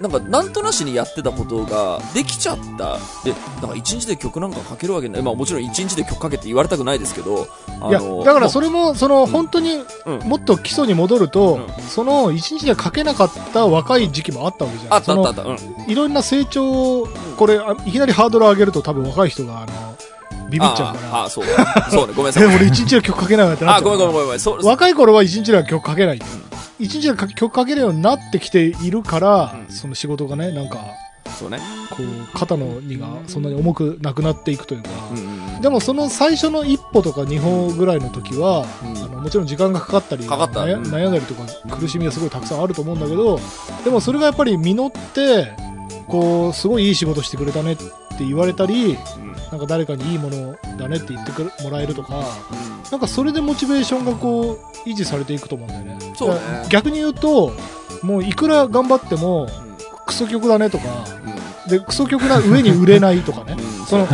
[0.00, 2.98] なんか、なんとなしにやってたことが、できちゃった。
[3.24, 5.22] で、なんか一日で曲なんか書けるわけない。
[5.22, 7.48] まあもちろん一日で曲書けって言われたくないですけど、
[7.80, 14.94] あいや、だからそれ、れも、その、本当に、うんもっと基礎に戻ると、うその、一日で書けなかった若い時期もあったわけじゃん。
[14.94, 15.50] あったあったあそった。
[15.50, 15.78] うん。
[15.78, 19.87] のいろんな成長を、これ、あいきなりハードル上げると多分若い人が、あの、
[20.50, 21.14] ビビっちゃうから。
[21.16, 21.90] ああ、そうだ。
[21.90, 22.56] そうね、ごめんなさえ、い。
[22.56, 24.40] 俺一日で曲書けないってなっあ、ちゃうごめんごめんごめんごめん。
[24.40, 26.20] そう、若い頃は一日では曲書けない。
[26.78, 30.78] 一日では曲書けるようになってきているから、うんその仕事がね、なんか、
[31.38, 31.58] そうね。
[31.90, 35.60] こう、肩の荷がそんなに重くなくなっていくというか、うん。
[35.60, 41.42] でもその最初の一歩とか二歩ぐらいの時は、うんあのもちろん時間がかかったりかかった悩うん悩んだりとか
[41.76, 43.40] 苦しみがすごいたくさんあると思うんだけど
[43.84, 45.52] でもそれがやっぱり実って
[46.06, 47.84] こうすごいいい仕事してくれたねって
[48.20, 52.90] 言われたりうんなんか誰かにいいものだねって言ってくれもらえるとかうん。
[52.90, 55.98] なんかそれでモチベーションがこう維持されていくと思うんだよね。
[56.16, 56.40] そうね。
[56.68, 57.52] 逆に言うと
[58.02, 59.48] もういくら頑張っても
[60.06, 61.04] クソ曲だねとか
[61.68, 64.06] でクソ曲な上に売れないとかねうんその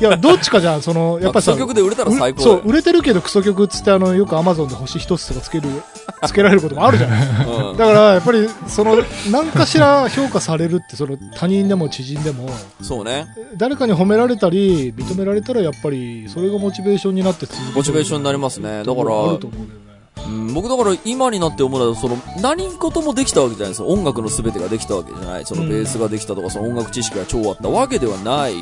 [0.00, 5.68] いやどっちかじゃんそのやっぱりさまあクソ曲で売れたら最高うそう、売れてるけどクソ曲っつってあの、よくアマゾンで星一つとかつける、
[6.26, 7.28] つけられることもあるじゃない。
[7.46, 8.96] うんだから、やっぱり、その、
[9.30, 12.50] 何かしら評価されるって、その、他人でも知人でも、
[12.82, 13.26] そうね。
[13.56, 17.76] 誰かに褒められたり、認められたら、やっぱり、それがモチベーションになって続く。
[17.76, 18.82] モチベーションになりますね。
[18.84, 19.79] だから、あると思
[20.26, 23.88] うん僕だから今になって思うのは、その、何事もできたわけじゃないですよ。
[23.88, 25.46] 音楽の全てができたわけじゃない。
[25.46, 28.54] そのうんベースができたとか、その音楽知識が超あったわけではない。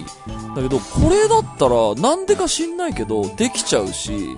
[0.54, 4.36] だけど、これだったら、なんでか知んないけど、できちゃうし、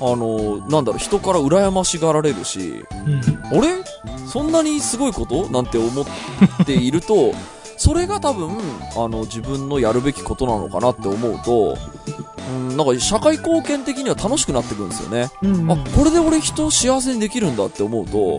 [0.00, 3.58] あの、なんだろう、人から羨ましがられるし、うん。
[3.58, 3.84] あれ？
[4.26, 5.48] そんなにすごいこと？
[5.50, 6.06] なんて思っ
[6.66, 7.32] ていると、
[7.84, 8.50] それが多分、
[8.96, 11.76] あの、自分のやるべきことなのかなって思うと、
[12.48, 15.30] うん、なんか社会貢献的には楽しくなってくるんですよね。
[15.42, 15.54] うん。
[15.54, 18.38] うんあ、これで俺人を幸せにできるんだって思うと、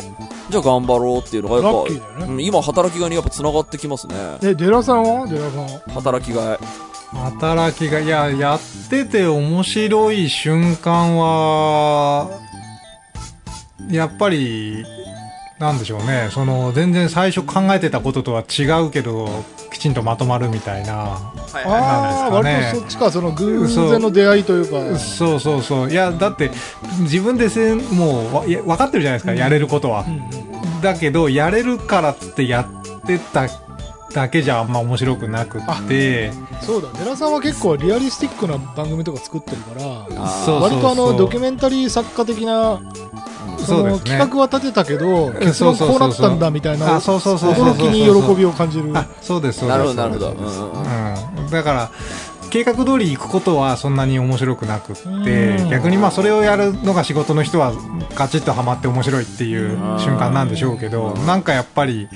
[0.50, 1.86] じゃあ頑張ろうっていうのがやっ
[2.18, 4.16] ぱ、ねうん今働きがいにやっぱ繋がってきますね。
[4.44, 5.28] え、デラさんは？
[5.28, 5.82] デラさんは？
[5.94, 6.60] 働きがい。
[7.12, 12.30] 働きが、いや、やってて面白い瞬間は、
[13.92, 14.86] やっぱり、
[15.64, 16.30] なんでしょうね。
[16.32, 19.28] その、全然最初考えてたこととは違うけど、
[19.72, 20.94] きちんとまとまるみたいな。
[20.94, 25.00] はいああ、なんですかね割とそっちか、その偶然の出会いというか。
[25.00, 25.92] そうそうそう。
[25.92, 26.52] いや、だって、
[27.00, 30.10] 自分でせん、もうわ、いや分かってるじゃないですか、やれることはう。
[30.10, 30.54] んうん
[30.84, 33.48] だけど、やれるからっつってやってた
[34.14, 39.86] だけじゃあんま面白くなくって、そうだ、デラさんは結構リアリスティックな番組とか作ってるから、
[40.60, 42.82] 割とあのドキュメンタリー作家的な
[43.64, 44.12] そのそうですね。
[44.12, 45.34] 企画は立てたけどん。
[45.40, 47.66] 結論こうなったんだみたいなあそうそうそうそう。
[47.74, 48.92] 驚きに喜びを感じる。
[48.94, 49.96] あ、そうです、そうです。
[49.96, 51.50] なるほど、なるほど。
[51.52, 51.92] だから、
[52.54, 57.74] 計画通り行くことはそんなに面白くなくってうん、逆にまあそれをやるのが仕事の人は
[58.14, 62.08] ガチッとハマって面白いっていう瞬間なんでしょうけど、なんかやっぱり、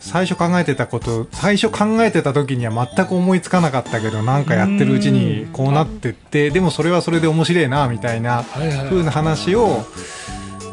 [0.00, 8.88] 最初考えてたこと、最初考えてた時には全く思いつかなかったけど、なんかやってるうちにこうなってって、でもそれはそれで面白いな、みたいなはいはい。
[8.88, 9.84] 風な話を、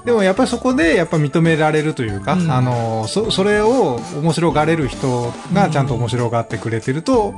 [0.06, 2.52] でもやっぱりそこでやっぱ認められるというか、うん。
[2.52, 7.34] あのそそれを面白がれる人がちゃんと面白がってくれてると、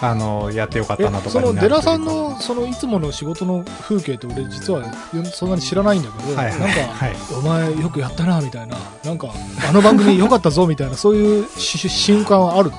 [0.00, 1.62] あのやってよかったなとかになるというか。
[1.62, 4.84] のデラさんのそのいつもの仕事の風景って俺実は
[5.24, 6.60] そんなに知らないんだけど、はいはい。
[6.60, 7.16] なんか、はい。
[7.36, 9.28] お前よくやったなみたいななんか
[9.68, 12.70] あの番組よかったぞみたいなそういうし瞬間はある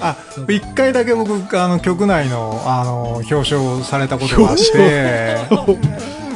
[0.00, 0.16] あ
[0.48, 5.36] 一回だけ僕あの局内のあの表彰されたことがあって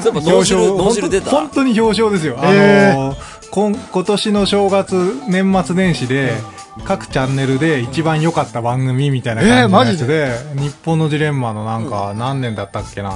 [0.00, 1.30] そういえば脳汁、脳汁出た。
[1.30, 3.16] 本当に表彰ですよ、えあの
[3.50, 6.32] 今今年の正月年末年始で、
[6.84, 13.12] 各チャンネルで一番良かった番組みたいな感じのやつで、日本のジレンマのなんか何年だったっけな、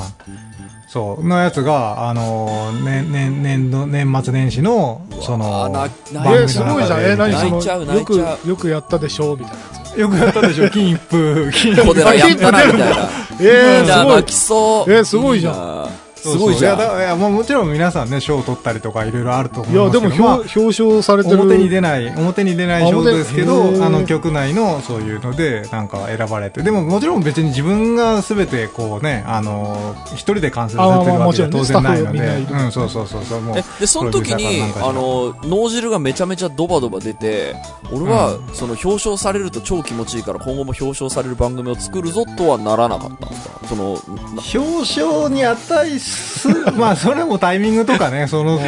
[0.89, 7.01] そう、のやつが、あの、ね、ね、年度、年末年始の、その、番組のえー、すごいじゃん。
[7.01, 9.37] えー、何その、よくよくやったでしょ？
[9.37, 9.99] みたいなやつ。
[10.01, 11.83] よくやったでしょ、金一封、 金一封。
[11.83, 12.87] ここではやったな、みたいな。
[13.41, 14.35] えー、すごい泣き。
[14.37, 14.93] そう。
[14.93, 15.89] えーすごいじゃんん。
[16.33, 16.79] すごいじゃん。
[16.79, 21.41] そうそういやだいやもうもちろん皆さんね賞を取ったりとかいろいろあると思いや、いますけどでも、表表彰されてる。
[21.41, 26.63] 表に出ない表に出ない賞ですけあど表あの局内のそういうのでなんか選ばれて。
[26.63, 32.19] でももちろん別に自分が全てこうねあの一人で完成されてるわけじゃ当然ないので。
[32.19, 33.41] うんそうそうそうそう。
[33.41, 37.55] もうえでその時にあの脳汁がめちゃめちゃドバドバ出て
[37.93, 43.61] 俺は、その表彰されると超気持ちいいから今後も表彰される番組を作るぞとはならなかったんですか？
[43.69, 46.14] そのな表彰に値す
[46.77, 48.59] まあそれもタイミングとかねその、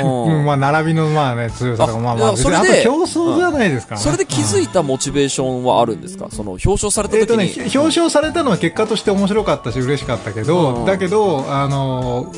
[0.45, 4.05] まあ並びのまあね強さとかあまあまあそれで競争じゃないですからね。
[4.05, 6.29] それで気づいたモチベーションはあるんですか？
[6.31, 10.85] その表彰されたえーと時に、ね、表彰されたのは結果として面白かったし嬉しかったけど、うん。
[10.87, 12.33] だけどあの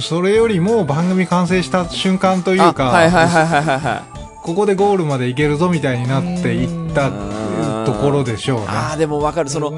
[0.00, 4.02] それよりも番組完成した瞬間というあか、はいはいはいはいはいはい。
[4.42, 7.84] ここでゴールまでいけるぞみたいになっていったうん。
[7.86, 8.66] ところでしょうね。
[8.68, 9.48] ああでもわかる。
[9.50, 9.72] その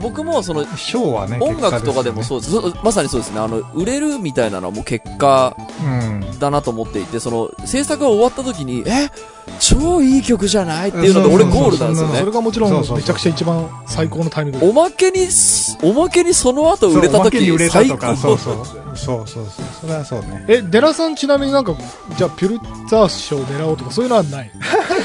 [0.00, 3.40] 僕もその賞はね音楽とかでもう、そうですそまさにそうですね。
[3.40, 9.10] あの売れるみたいなのはもう結果うん、だなと思っていてその制作が終わった時にえ？
[9.60, 14.60] 超いい曲じゃないっていうので俺ゴールなんですよそねれがもちろんめちゃくちゃ一番最高のタイミング。
[14.60, 18.16] でおまけにすおまけにその後売れた時売れたとか最高。
[18.16, 18.66] そうそう。
[18.96, 19.44] そうそう。
[19.46, 20.44] そうそれはそうね。
[20.48, 21.74] えデラさんちなみになんか
[22.16, 24.50] じゃあピュルツァー賞狙おうとかそういうのはない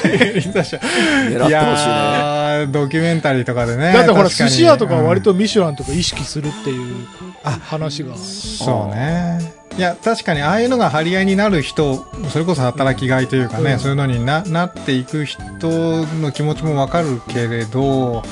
[0.02, 1.48] 狙ってほしいね。
[1.48, 7.06] いやードキュメンタリーとかでねだってほら寿司屋とかは割うんとミシュランとか意識するっていう
[7.42, 8.14] 話が。
[8.16, 9.63] そうね。
[9.76, 13.78] いや、確かにああいうのが張り合いになる人、それこそ働きがいというかね、うん。
[13.80, 15.40] そういうのにななっていく人
[16.20, 18.22] の気持ちもわかるけれど、う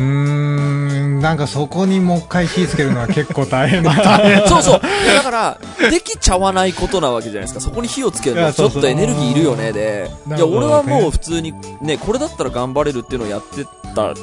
[0.00, 3.92] ーん、なんかそこにもう一回火つけるのは結構大変だ。
[4.46, 4.80] そうそう。
[5.14, 5.58] だから
[5.90, 7.60] できちゃわないことなわけじゃないですか。
[7.60, 10.10] そこに火をつけるのはいちょっとエネルギーいるよねで。
[10.28, 14.14] いや俺はもう普通にねこれだったら頑張れるっていうのをやってた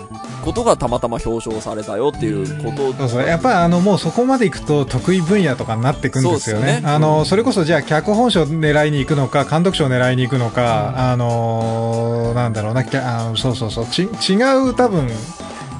[0.43, 3.28] ことがたまたま表彰されたよっていうことそうそう。
[3.28, 6.82] やっぱりあの、もうそこまで行くと得意分野とかになっていくんですよね。
[6.82, 14.36] ねあの、それこそじゃあ脚本賞狙いに行くのか、監督賞狙いに行くのか、あのーなんだろうな、きゃあのそうそうそう、ち、違
[14.69, 15.09] う多分、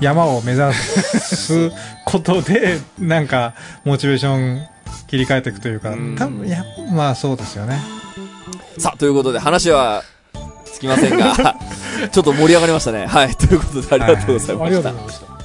[0.02, 1.72] 山を目指す
[2.06, 4.68] ことで、なんか、モチベーション
[5.08, 7.80] 切り替えていくというかうん、多分、いや、まあそうですよね。
[8.78, 10.04] さあということで話は
[10.66, 11.34] つきませんが
[12.12, 13.08] ちょっと盛り上がりましたね。
[13.08, 14.70] はいということでありがとうございありました。
[14.70, 15.37] がとうございました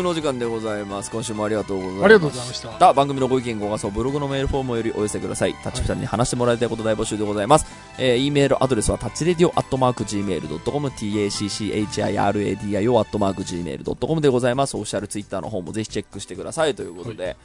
[0.00, 1.10] グのお時間でございます。
[1.10, 2.68] 今週もありがとうございますありがとうございました。
[2.70, 5.54] た番組のご意見ご感想ブログのメールフォームよりお寄せください。
[5.54, 7.66] タッチピタに話してもらいたいこと大募集でございます、
[7.98, 14.76] えー、e メールアドレスはタッチレディオアットマーク Gmail.com tacchiradio アットマーク Gmail.com でございます。
[14.76, 17.36] オフィシャルツイッターの方もぜひチェックしてくださいということで、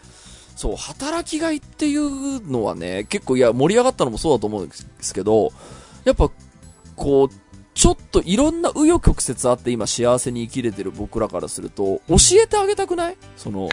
[0.55, 5.51] そう働きがいっていうのはね結構いや盛り上がったのもそうだと思うんですけど
[6.05, 6.31] やっぱ
[6.95, 7.29] こう
[7.75, 13.17] ちょっといろんな紆余曲折あって今幸せに生きれてる僕らからすると教えてあげたくない？
[13.37, 13.69] その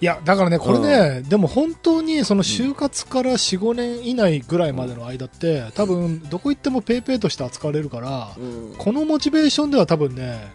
[0.00, 8.74] いやだからねこれね、でも本当にその就活から4、5年以内ぐらいまでの間って多分どこ行ってもペイペイとして扱われるからうん。
[8.78, 10.52] このモチベーションでは多分ね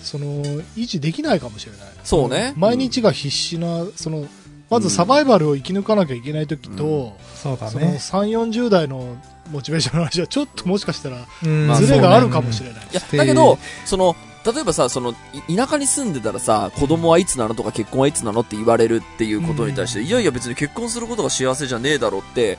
[0.00, 0.42] その
[0.76, 1.80] 維持できないかもしれない。
[2.02, 2.54] そうね。
[2.56, 4.26] 毎日が必死なその
[4.70, 7.96] まずサバイバルを生き抜かなきゃいけない時と、そのそうだね。
[7.96, 9.16] 3 4 0代の
[9.50, 15.14] モチベーションの話はちょっともしかしたらズレがあるかもしれない、いや、だけど、その、例えばさ、その、
[15.48, 22.58] い田舎に住んでたらさ、子供はいつなのとか結婚はいつなのって言われるっていうことに対して、いやいや別に結婚することが幸せじゃねえだろって、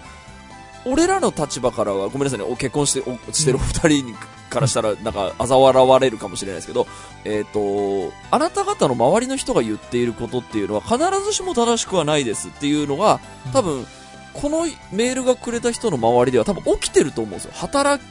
[0.85, 4.15] 俺らの立場からは、ごめんなさいね、お結婚しておしてるお二人に
[4.51, 6.85] からしたら、なんか、嘲笑われるかもしれないですけど、
[7.23, 13.19] えっ、と、あなた方の周りの人が言っていることっていうのは、必ずしも正しくはないですっていうのが、
[13.53, 13.87] 多分、
[14.33, 17.51] このメールがくれた人の周りでは多分起きてると思うんですよ。
[17.55, 18.03] 働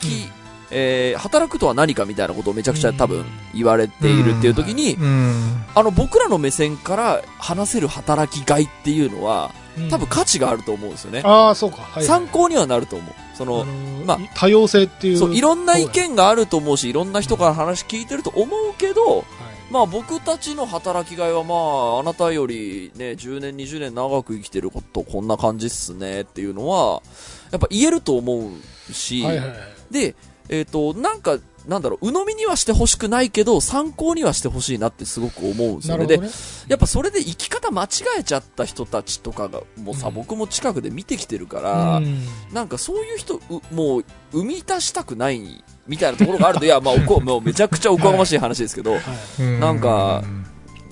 [0.00, 0.28] き、
[0.70, 5.64] えー働くとは何かみたいなことをめちゃくちゃ多分言われているっていう時に、うん。
[5.74, 9.88] あの僕らの目線から話せる働きがいっていうのはうん。
[9.88, 11.22] 多分価値があると思うんですよね。
[11.24, 12.04] ああそうか、はいはい。
[12.04, 13.14] 参考にはなると思う。
[13.34, 15.18] そあの、のーまあ多様性っていう。
[15.18, 19.24] そう、いろんな意見があると思うし、いろんな人から話聞いてると思うけど、はい
[19.72, 21.54] まあ僕たちの働きがいはま
[21.96, 27.02] ああなたよりね、10年、20年長く生きてることこんな感じっすねっていうのは、
[27.50, 28.50] やっぱ言えると思
[28.90, 29.58] うし、はいはいはい。
[29.90, 30.14] で、
[30.50, 36.06] えっ、と、なんか、なんだろう、鵜呑みにはしてほしくないけど、参考にはしてほしいなってすごく思うんですよね。
[36.06, 36.28] ね。
[36.68, 37.88] やっぱそれで生き方間違
[38.18, 40.14] えちゃった人たちとかが、もうさ、うん。
[40.14, 42.22] 僕も近くで見てきてるから、うん。
[42.52, 43.40] なんかそういう人、う
[43.74, 49.02] もう、生み出したくない、みたいなところがあると、いや、まあ、おこもうめちゃくちゃおこがましい話ですけど、はい。
[49.40, 49.80] うんなん。
[49.80, 50.22] か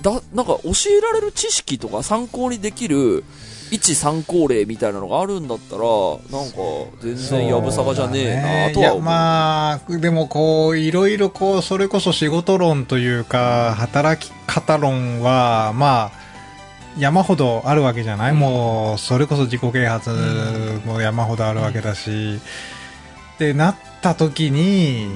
[0.03, 3.25] だ、なんか教えられる知識とか参考にできる
[3.71, 6.57] 一参考例みたいなのがあるんだったら、なんか
[7.01, 9.03] 全然やぶさかじゃねえなとは思う。
[9.03, 16.13] まあ、でもこう、いろいろこう、それこそ仕事論というか、働き方論は、まあ、
[16.99, 20.11] 山ほどあるわけじゃない、もう、それこそ自己啓発
[20.85, 22.41] も山ほどあるわけだし、
[23.39, 25.07] で、なった時に、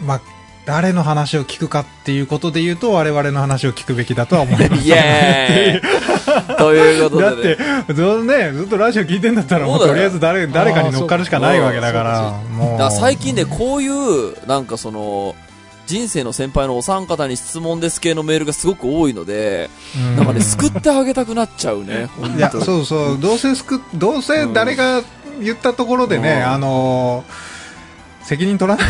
[0.00, 0.20] まあ、
[0.68, 4.86] 誰の話を聞くかっていうことで言うと、我々の話を聞くべきだとは思います。
[4.86, 12.02] イエーイということだで、ってね。、ずっとね、ずっとラジオ聞いてんだったら、とりあえず誰、誰かに乗っかるしかないわけだか
[12.78, 15.34] ら、最近ね、こういう、なんかその、
[15.86, 20.16] 人生の先輩のお三方に質問です系のメールがすごく多いので、うん。
[20.16, 22.10] なんかね、救ってあげたくなっちゃうね。
[22.36, 25.00] いや、そうそう、どうせすく、どうせ誰が
[25.40, 26.52] 言ったところでね、うん。
[26.52, 27.47] あのー
[28.28, 28.86] 責任取らない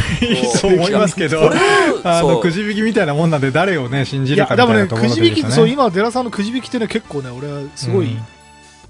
[0.60, 1.48] と 思いますけど、
[2.02, 5.42] あの、くじ引きみたいなもんなんで誰をね、信じるかみでもね、たいなところくじ引き。
[5.52, 8.18] そう、今、寺さんのくじ引きってね、結構ね、俺はすごいうん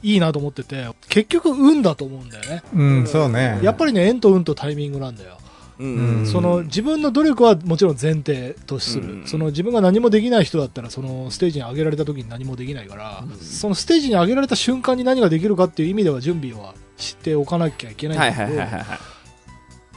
[0.00, 2.62] いいなと思ってて、結局、運だと思うんだよね。
[2.72, 3.58] うん、そうね。
[3.62, 5.38] やっぱりね、縁と運とタイミングなんだよ。
[5.80, 18.98] うんうんその自分の努力はもちろん前提とする、うんその自分が何もできない人だったらそのステージに上げられた時に何もできないから、そのステージに上げられた瞬間に何ができるかっていう意味では準備はしておかなきゃいけないんはいだけど、はいはいはいはい。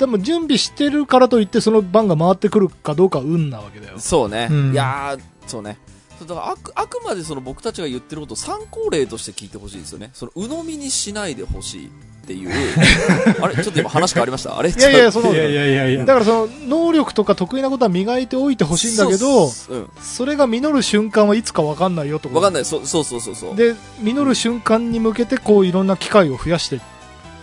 [0.01, 3.99] でも準備してるからといってその番が回ってくるかどうかは運なわけだよ。
[3.99, 4.47] そうね。
[4.49, 5.77] うんいやー、そうね。
[6.17, 10.09] そうだからあくあくまでその僕たちが言ってることを参考例として聞いてほしいですよね。
[10.13, 11.89] その鵜呑みにしないでほしいっ
[12.25, 12.51] ていう。
[13.41, 14.57] あれちょっと今話変わりました？
[14.57, 14.69] あれ？
[14.71, 16.05] いやいや、その、いやいやいやいや。
[16.05, 19.89] だからその能力とか得意なことは磨いておいてほしいんだけど、そううん。
[20.01, 22.33] それが実る瞬間はいつか分かんないよとい。
[22.33, 22.65] わかんない。
[22.65, 23.55] そうそうそうそうそう。
[23.55, 26.87] で、実る瞬間に向けてこういろんな機会を増やしていって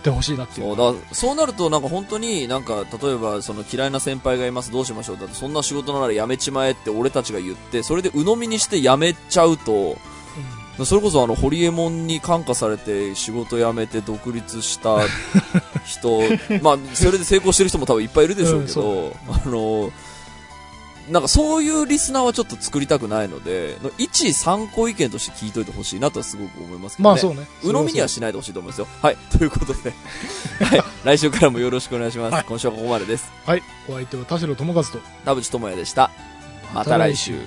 [0.09, 0.75] ほしいなっていう。
[0.75, 9.97] そうだそうなるとなんか本当になんか例えばその嫌いな先輩がいますどうしましょうだってそんな仕事なら辞めちまえって俺たちが言ってそれで鵜呑みにして辞めちゃうと
[10.85, 14.99] それこそあのホリエモンに感化されて仕事辞めて独立した
[15.85, 16.21] 人
[16.61, 19.91] まあそれで成功してる人も多分いっぱいいるでしょうけど、うんあの
[21.09, 27.47] なんかそういうリスナーはちょっと作りたくないので一参考意見として聞いといてほしいなとはすごく思いますけどねまあそうね。
[27.63, 28.87] 鵜呑みにはしないでほしいと思いますよ。
[29.01, 29.17] はい。
[29.37, 29.93] ということで、
[30.63, 30.83] はい。
[31.03, 32.33] 来週からもよろしくお願いします。
[32.33, 33.31] はい今週はここまでです。
[33.45, 33.63] はい。
[33.87, 34.99] お相手は田代智和と。
[35.25, 36.11] 田淵智也でした。
[36.73, 37.39] また来週。